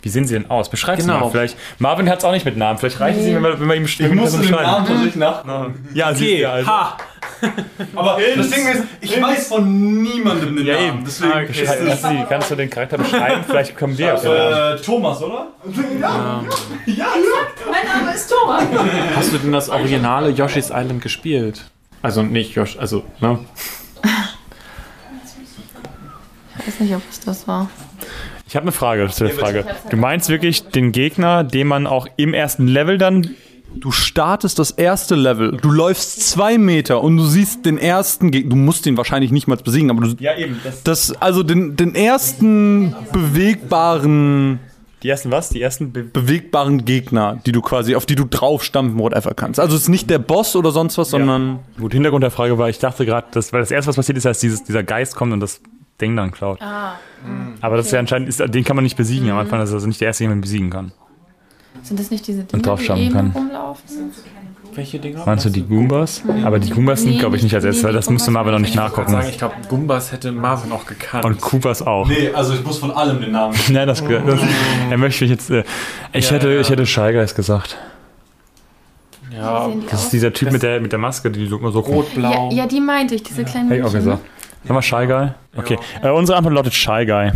[0.00, 0.70] Wie sehen sie denn aus?
[0.70, 1.20] Beschreib sie Genau.
[1.20, 1.30] mal.
[1.30, 1.56] Vielleicht.
[1.78, 2.78] Marvin hat es auch nicht mit Namen.
[2.78, 4.86] Vielleicht reicht es ihm, wenn wir, wenn wir ihm wenn wir das beschreiben.
[4.86, 5.88] tatsächlich nachgucken.
[5.92, 6.70] Ja, sie okay, ja, also.
[6.70, 6.96] ha!
[7.94, 10.88] Aber das Ding ist, ich weiß von niemandem den Ja, Namen.
[10.88, 11.04] eben.
[11.04, 13.44] Deswegen Beschreib- ist Lass sie- Kannst du den Charakter beschreiben?
[13.46, 14.50] Vielleicht kommen wir auf den Namen.
[14.50, 15.46] das, äh, Thomas, oder?
[15.64, 16.48] Mein Name
[18.14, 18.64] ist Thomas.
[19.16, 21.64] Hast du denn das originale Yoshi's Island gespielt?
[22.02, 23.40] Also nicht Yosh, also, ne?
[26.60, 27.68] Ich weiß nicht, ob es das war.
[28.48, 29.66] Ich habe eine Frage zu der Frage.
[29.90, 33.30] Du meinst wirklich den Gegner, den man auch im ersten Level dann.
[33.74, 38.50] Du startest das erste Level, du läufst zwei Meter und du siehst den ersten Gegner.
[38.50, 40.14] Du musst ihn wahrscheinlich nicht mal besiegen, aber du.
[40.18, 40.58] Ja, eben.
[40.64, 44.60] Das, Das, also den, den ersten bewegbaren,
[45.02, 45.50] die ersten was?
[45.50, 45.92] Die ersten.
[45.92, 49.60] Be bewegbaren Gegner, die du quasi, auf die du draufstampfen, whatever kannst.
[49.60, 51.58] Also es ist nicht der Boss oder sonst was, sondern.
[51.78, 54.24] Gut, Hintergrund der Frage war, ich dachte gerade, dass, weil das erste, was passiert ist,
[54.24, 55.60] dass dieses, dieser Geist kommt und das
[56.00, 56.58] Ding dann klaut.
[57.60, 59.74] Aber das ist ja anscheinend, ist, den kann man nicht besiegen am Anfang, das ist
[59.74, 60.92] also nicht der erste, den man besiegen kann.
[61.82, 63.30] Sind das nicht diese Dinge, drauf die schauen eben kann.
[63.32, 64.10] rumlaufen?
[64.74, 65.22] Welche Dinger?
[65.26, 66.22] Meinst du die Goombas?
[66.44, 68.60] Aber die Goombas sind, Nee, glaube ich, nicht als erstes, weil das müsste Marvin noch
[68.60, 69.10] nicht nachgucken.
[69.10, 71.24] sagen, ich glaube, Gumbas hätte Marvin auch gekannt.
[71.24, 72.06] Und Koopas auch.
[72.06, 73.56] Nee, also ich muss von allem den Namen.
[73.70, 74.40] Nein, das, das
[74.90, 75.50] er möchte mich jetzt.
[75.50, 75.64] Äh,
[76.12, 76.60] ich, Ja, hätte, ja.
[76.60, 77.76] ich hätte Shy Guys gesagt.
[79.32, 82.50] ja, Das ist dieser Typ mit der, mit der Maske, die immer so rot-blau.
[82.50, 84.10] Ja, ja, die meinte ich, diese kleinen Hätte ich auch Männchen.
[84.12, 84.24] gesagt.
[84.66, 85.30] Haben wir Shy Guy?
[85.56, 85.78] Okay.
[86.02, 87.32] Äh, unsere Antwort lautet Shy Guy.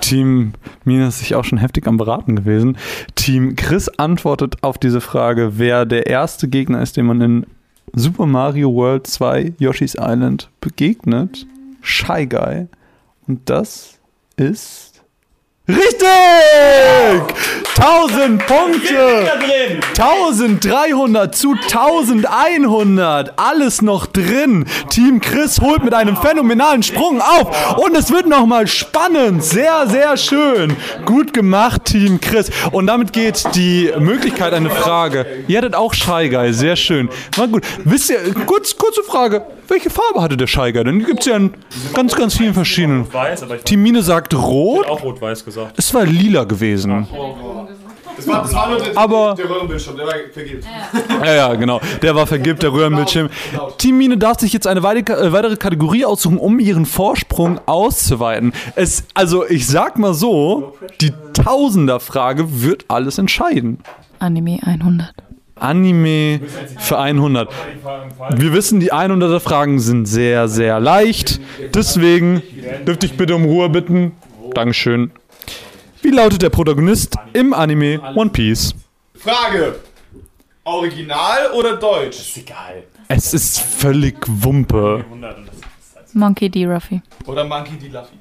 [0.00, 0.52] Team
[0.84, 2.76] Mina ist sich auch schon heftig am Beraten gewesen.
[3.14, 7.46] Team Chris antwortet auf diese Frage, wer der erste Gegner ist, den man in
[7.92, 11.46] Super Mario World 2 Yoshi's Island begegnet.
[11.82, 12.66] Shy Guy.
[13.26, 13.98] Und das
[14.36, 14.89] ist.
[15.76, 17.36] Richtig!
[17.78, 19.32] 1000 Punkte!
[19.98, 23.32] 1300 zu 1100.
[23.36, 24.66] Alles noch drin.
[24.90, 27.78] Team Chris holt mit einem phänomenalen Sprung auf.
[27.78, 29.42] Und es wird nochmal spannend.
[29.44, 30.76] Sehr, sehr schön.
[31.06, 32.50] Gut gemacht, Team Chris.
[32.72, 35.26] Und damit geht die Möglichkeit, eine Frage.
[35.48, 36.52] Ihr hattet auch Shy Guy.
[36.52, 37.08] Sehr schön.
[37.36, 37.64] War gut.
[37.84, 39.42] Wisst ihr, kurz, kurze Frage.
[39.70, 40.72] Welche Farbe hatte der Guy?
[40.84, 41.54] Denn die gibt es ja in
[41.94, 43.10] ganz, ganz vielen verschiedenen.
[43.12, 44.86] Weiß, aber ich Team Mine sagt rot.
[44.86, 45.74] auch rot-weiß gesagt.
[45.78, 47.06] Es war lila gewesen.
[48.16, 50.64] Das war, das war nur der, Aber- der Röhrenbildschirm, der war vergilbt.
[51.24, 51.80] Ja, ja, genau.
[52.02, 53.30] Der war vergibt, der Röhrenbildschirm.
[53.78, 58.52] Team Mine darf sich jetzt eine weite- äh, weitere Kategorie aussuchen, um ihren Vorsprung auszuweiten.
[58.74, 63.78] Es, also ich sag mal so, die Tausender-Frage wird alles entscheiden.
[64.18, 65.14] Anime 100.
[65.62, 66.40] Anime
[66.78, 67.50] für 100.
[68.36, 71.40] Wir wissen, die 100er Fragen sind sehr, sehr leicht.
[71.74, 72.42] Deswegen
[72.86, 74.12] dürfte ich bitte um Ruhe bitten.
[74.54, 75.10] Dankeschön.
[76.02, 78.74] Wie lautet der Protagonist im Anime One Piece?
[79.14, 79.76] Frage.
[80.64, 82.34] Original oder Deutsch?
[83.08, 85.04] Es ist völlig Wumpe.
[86.12, 86.66] Monkey D.
[86.66, 87.02] Ruffy.
[87.26, 87.88] Oder Monkey D.
[87.88, 88.16] Luffy?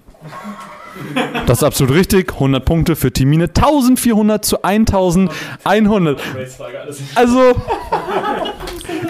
[1.46, 2.34] Das ist absolut richtig.
[2.34, 3.46] 100 Punkte für Timine.
[3.46, 6.20] 1400 zu 1100.
[7.16, 7.56] Also,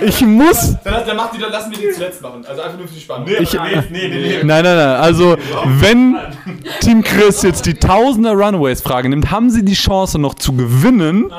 [0.01, 0.75] ich muss.
[0.83, 2.45] Dann, dann, macht die, dann lassen wir die zuletzt machen.
[2.47, 3.27] Also einfach nur für die Spannung.
[3.39, 4.79] Ich, nein, nein, nein.
[4.79, 6.17] Also, wenn
[6.81, 11.31] Team Chris jetzt die Tausender Runaways-Frage nimmt, haben sie die Chance noch zu gewinnen.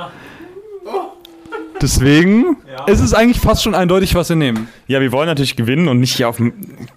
[1.82, 2.56] Deswegen
[2.86, 4.68] ist es eigentlich fast schon eindeutig, was wir nehmen.
[4.86, 6.52] Ja, wir wollen natürlich gewinnen und nicht hier auf dem-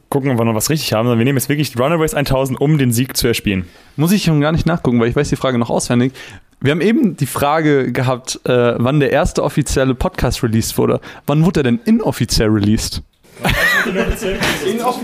[0.09, 2.77] gucken, ob wir noch was richtig haben, sondern wir nehmen jetzt wirklich Runaways 1000, um
[2.77, 3.65] den Sieg zu erspielen.
[3.95, 6.13] Muss ich schon gar nicht nachgucken, weil ich weiß die Frage noch auswendig.
[6.59, 11.01] Wir haben eben die Frage gehabt, äh, wann der erste offizielle Podcast released wurde.
[11.27, 13.01] Wann wurde er denn inoffiziell released?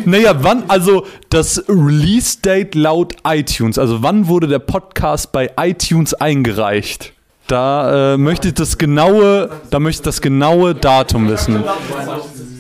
[0.06, 7.14] naja, wann, also das Release-Date laut iTunes, also wann wurde der Podcast bei iTunes eingereicht?
[7.50, 11.64] Da äh, möchte ich das genaue, da möchte ich das genaue Datum wissen.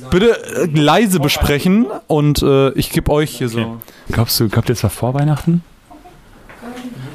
[0.09, 3.77] Bitte äh, leise besprechen und äh, ich gebe euch hier so.
[4.11, 5.63] Glaubst du, glaubt ihr, es war vor Weihnachten?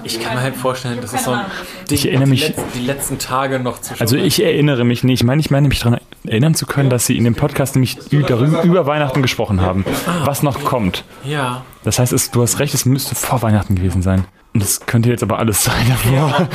[0.05, 1.41] Ich kann mir halt vorstellen, das ist so ein
[1.91, 5.21] Ich erinnere mich- die, letzten, die letzten Tage noch zu Also ich erinnere mich nicht.
[5.23, 7.99] Ich meine, ich meine mich daran erinnern zu können, dass sie in dem Podcast nämlich
[8.29, 9.85] darüber, über Weihnachten gesprochen haben,
[10.25, 11.03] was noch kommt.
[11.25, 11.65] Ja.
[11.83, 14.27] Das heißt, es, du hast recht, es müsste vor Weihnachten gewesen sein.
[14.55, 16.49] Das könnte jetzt aber alles sein davor.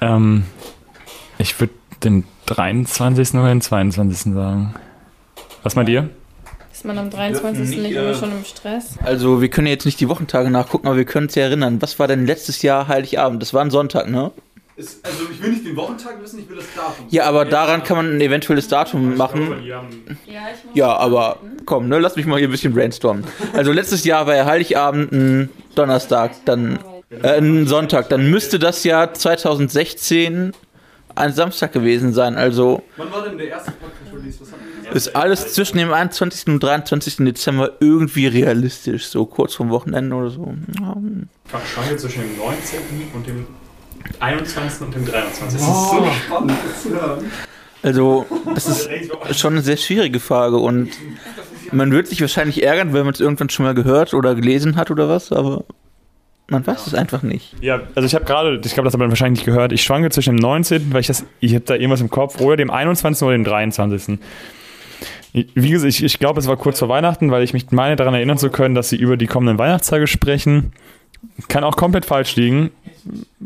[0.00, 0.44] Ähm,
[1.38, 3.34] ich würde den 23.
[3.34, 4.32] oder den 22.
[4.34, 4.74] sagen.
[5.62, 6.08] Was meint ihr?
[6.72, 7.76] Ist man am 23.
[7.76, 8.94] nicht immer schon im Stress?
[9.04, 11.82] Also, wir können jetzt nicht die Wochentage nachgucken, aber wir können uns ja erinnern.
[11.82, 13.42] Was war denn letztes Jahr Heiligabend?
[13.42, 14.32] Das war ein Sonntag, ne?
[15.02, 17.06] also ich will nicht den Wochentag wissen, ich will das Datum.
[17.10, 19.56] Ja, aber daran kann man ein eventuelles Datum machen.
[20.74, 23.24] Ja, aber komm, ne, lass mich mal hier ein bisschen brainstormen.
[23.52, 26.78] Also letztes Jahr war ja Heiligabend ein Donnerstag, dann
[27.10, 30.52] äh, ein Sonntag, dann müsste das Jahr 2016
[31.14, 32.36] ein Samstag gewesen sein.
[32.36, 34.38] Also Wann war denn der erste Podcast-Release?
[34.92, 36.48] Ist alles zwischen dem 21.
[36.48, 37.16] und 23.
[37.18, 40.54] Dezember irgendwie realistisch, so kurz vom Wochenende oder so.
[40.80, 40.96] Ja.
[41.62, 42.80] Ich schwanke zwischen dem 19.
[43.14, 43.46] und dem
[44.18, 44.80] 21.
[44.82, 45.60] und dem 23.
[45.60, 47.30] so spannend, das zu hören.
[47.82, 48.88] Also, das
[49.28, 50.90] ist schon eine sehr schwierige Frage und
[51.72, 54.90] man wird sich wahrscheinlich ärgern, wenn man es irgendwann schon mal gehört oder gelesen hat
[54.90, 55.64] oder was, aber
[56.50, 57.54] man weiß es einfach nicht.
[57.60, 60.10] Ja, also ich habe gerade, ich glaube, das hat man wahrscheinlich nicht gehört, ich schwanke
[60.10, 63.22] zwischen dem 19., weil ich das, ich habe da irgendwas im Kopf, oder dem 21.
[63.22, 64.18] oder dem 23.
[65.32, 67.94] Ich- Wie gesagt, ich, ich glaube, es war kurz vor Weihnachten, weil ich mich meine,
[67.96, 70.72] daran erinnern zu können, dass sie über die kommenden Weihnachtstage sprechen.
[71.48, 72.70] Kann auch komplett falsch liegen.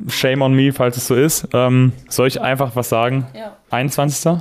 [0.09, 1.47] Shame on me, falls es so ist.
[1.53, 3.27] Ähm, soll ich einfach was sagen?
[3.37, 3.57] Ja.
[3.71, 4.33] 21.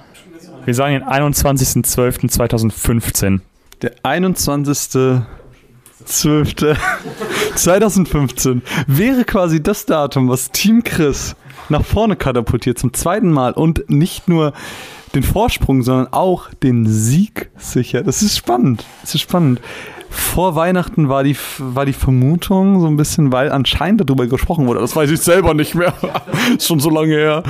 [0.66, 3.41] Wir sagen den 21.12.2015.
[3.82, 3.91] Der
[6.06, 11.36] 21.12.2015 wäre quasi das Datum, was Team Chris
[11.70, 14.54] nach vorne katapultiert zum zweiten Mal und nicht nur
[15.16, 18.06] den Vorsprung, sondern auch den Sieg sichert.
[18.08, 18.86] Das ist spannend.
[19.01, 19.62] Das ist spannend.
[20.10, 24.80] Vor Weihnachten war die, war die Vermutung so ein bisschen, weil anscheinend darüber gesprochen wurde.
[24.80, 25.93] Das weiß ich selber nicht mehr.
[26.58, 27.43] ist schon so lange her.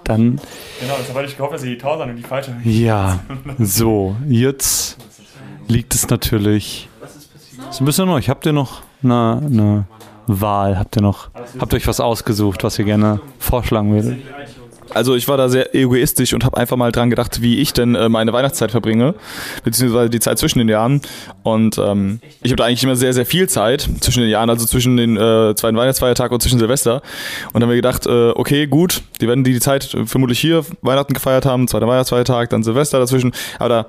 [0.05, 0.39] Dann,
[0.81, 2.55] Genau, deshalb hatte ich gehofft, dass ihr die 1000 und die falsche.
[2.65, 3.21] ja,
[3.59, 4.99] so, jetzt
[5.67, 6.89] liegt es natürlich.
[7.71, 8.21] Ist ein bisschen neu.
[8.21, 9.85] Habt ihr noch eine, eine
[10.27, 10.79] Wahl?
[10.79, 14.19] Habt ihr noch, habt ihr euch was ausgesucht, was ihr gerne vorschlagen würdet?
[14.99, 17.95] Also ich war da sehr egoistisch und habe einfach mal dran gedacht, wie ich denn
[17.95, 19.15] äh, meine Weihnachtszeit verbringe,
[19.63, 21.03] beziehungsweise die Zeit zwischen den Jahren.
[21.45, 24.67] Und ähm, ich habe da eigentlich immer sehr, sehr viel Zeit zwischen den Jahren, also
[24.67, 27.01] zwischen den äh, zweiten Weihnachtsfeiertag und zwischen Silvester.
[27.53, 30.41] Und dann haben wir gedacht, äh, okay, gut, die werden die, die Zeit äh, vermutlich
[30.41, 33.31] hier Weihnachten gefeiert haben, zweiter Weihnachtsfeiertag, dann Silvester dazwischen.
[33.61, 33.87] Aber da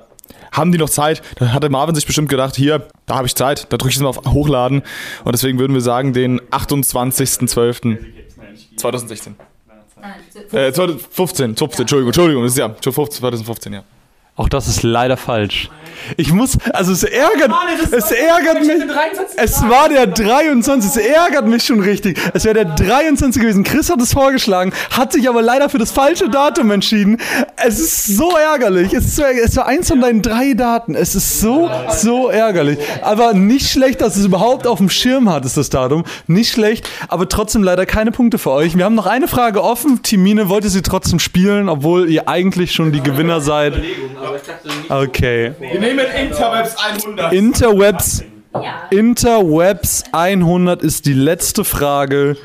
[0.52, 1.22] haben die noch Zeit?
[1.40, 4.02] Da hatte Marvin sich bestimmt gedacht, hier, da habe ich Zeit, da drücke ich es
[4.02, 4.82] mal auf Hochladen.
[5.24, 9.34] Und deswegen würden wir sagen, den 28.12.2016.
[10.52, 13.84] Äh, 2015, 15, Entschuldigung, Entschuldigung, das ist ja, 2015, 2015, ja.
[14.36, 15.68] Auch das ist leider falsch.
[16.16, 17.52] Ich muss, also es ärgert,
[17.92, 18.82] es ärgert mich.
[19.36, 20.90] Es war der 23.
[20.90, 22.18] Es ärgert mich schon richtig.
[22.34, 23.64] Es wäre der 23 gewesen.
[23.64, 27.18] Chris hat es vorgeschlagen, hat sich aber leider für das falsche Datum entschieden.
[27.56, 28.92] Es ist so ärgerlich.
[28.92, 29.48] Es, ist so ärgerlich.
[29.48, 30.94] es war eins von deinen drei Daten.
[30.94, 32.78] Es ist so, so ärgerlich.
[33.02, 36.04] Aber nicht schlecht, dass es überhaupt auf dem Schirm hat, ist das Datum.
[36.26, 38.76] Nicht schlecht, aber trotzdem leider keine Punkte für euch.
[38.76, 40.02] Wir haben noch eine Frage offen.
[40.02, 43.74] Timine, wollt ihr sie trotzdem spielen, obwohl ihr eigentlich schon die Gewinner seid?
[44.88, 45.52] Okay.
[45.58, 47.32] Wir nehmen Interwebs 100.
[47.32, 48.24] Interwebs,
[48.90, 52.36] Interwebs 100 ist die letzte Frage.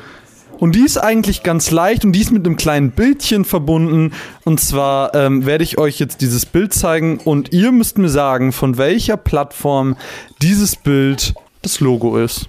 [0.58, 4.12] Und die ist eigentlich ganz leicht und die ist mit einem kleinen Bildchen verbunden.
[4.44, 8.52] Und zwar ähm, werde ich euch jetzt dieses Bild zeigen und ihr müsst mir sagen,
[8.52, 9.96] von welcher Plattform
[10.40, 12.48] dieses Bild das Logo ist.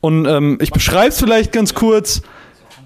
[0.00, 2.22] Und ähm, ich beschreibe es vielleicht ganz kurz.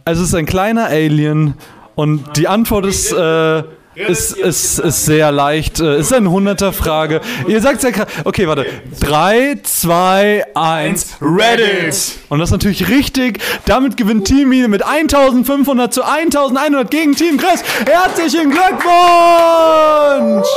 [0.04, 1.54] Also es ist ein kleiner Alien
[1.94, 3.62] und die Antwort ist, äh,
[3.94, 5.80] ist, ist, ist sehr leicht.
[5.80, 7.20] Äh, ist eine 100er Frage.
[7.46, 8.10] Ihr sagt ja gerade.
[8.24, 8.66] Okay, warte.
[9.00, 11.16] 3, 2, 1.
[11.20, 12.18] Reddit!
[12.28, 13.40] Und das ist natürlich richtig.
[13.66, 17.62] Damit gewinnt Team Mine mit 1500 zu 1100 gegen Team Chris.
[17.86, 20.48] Herzlichen Glückwunsch!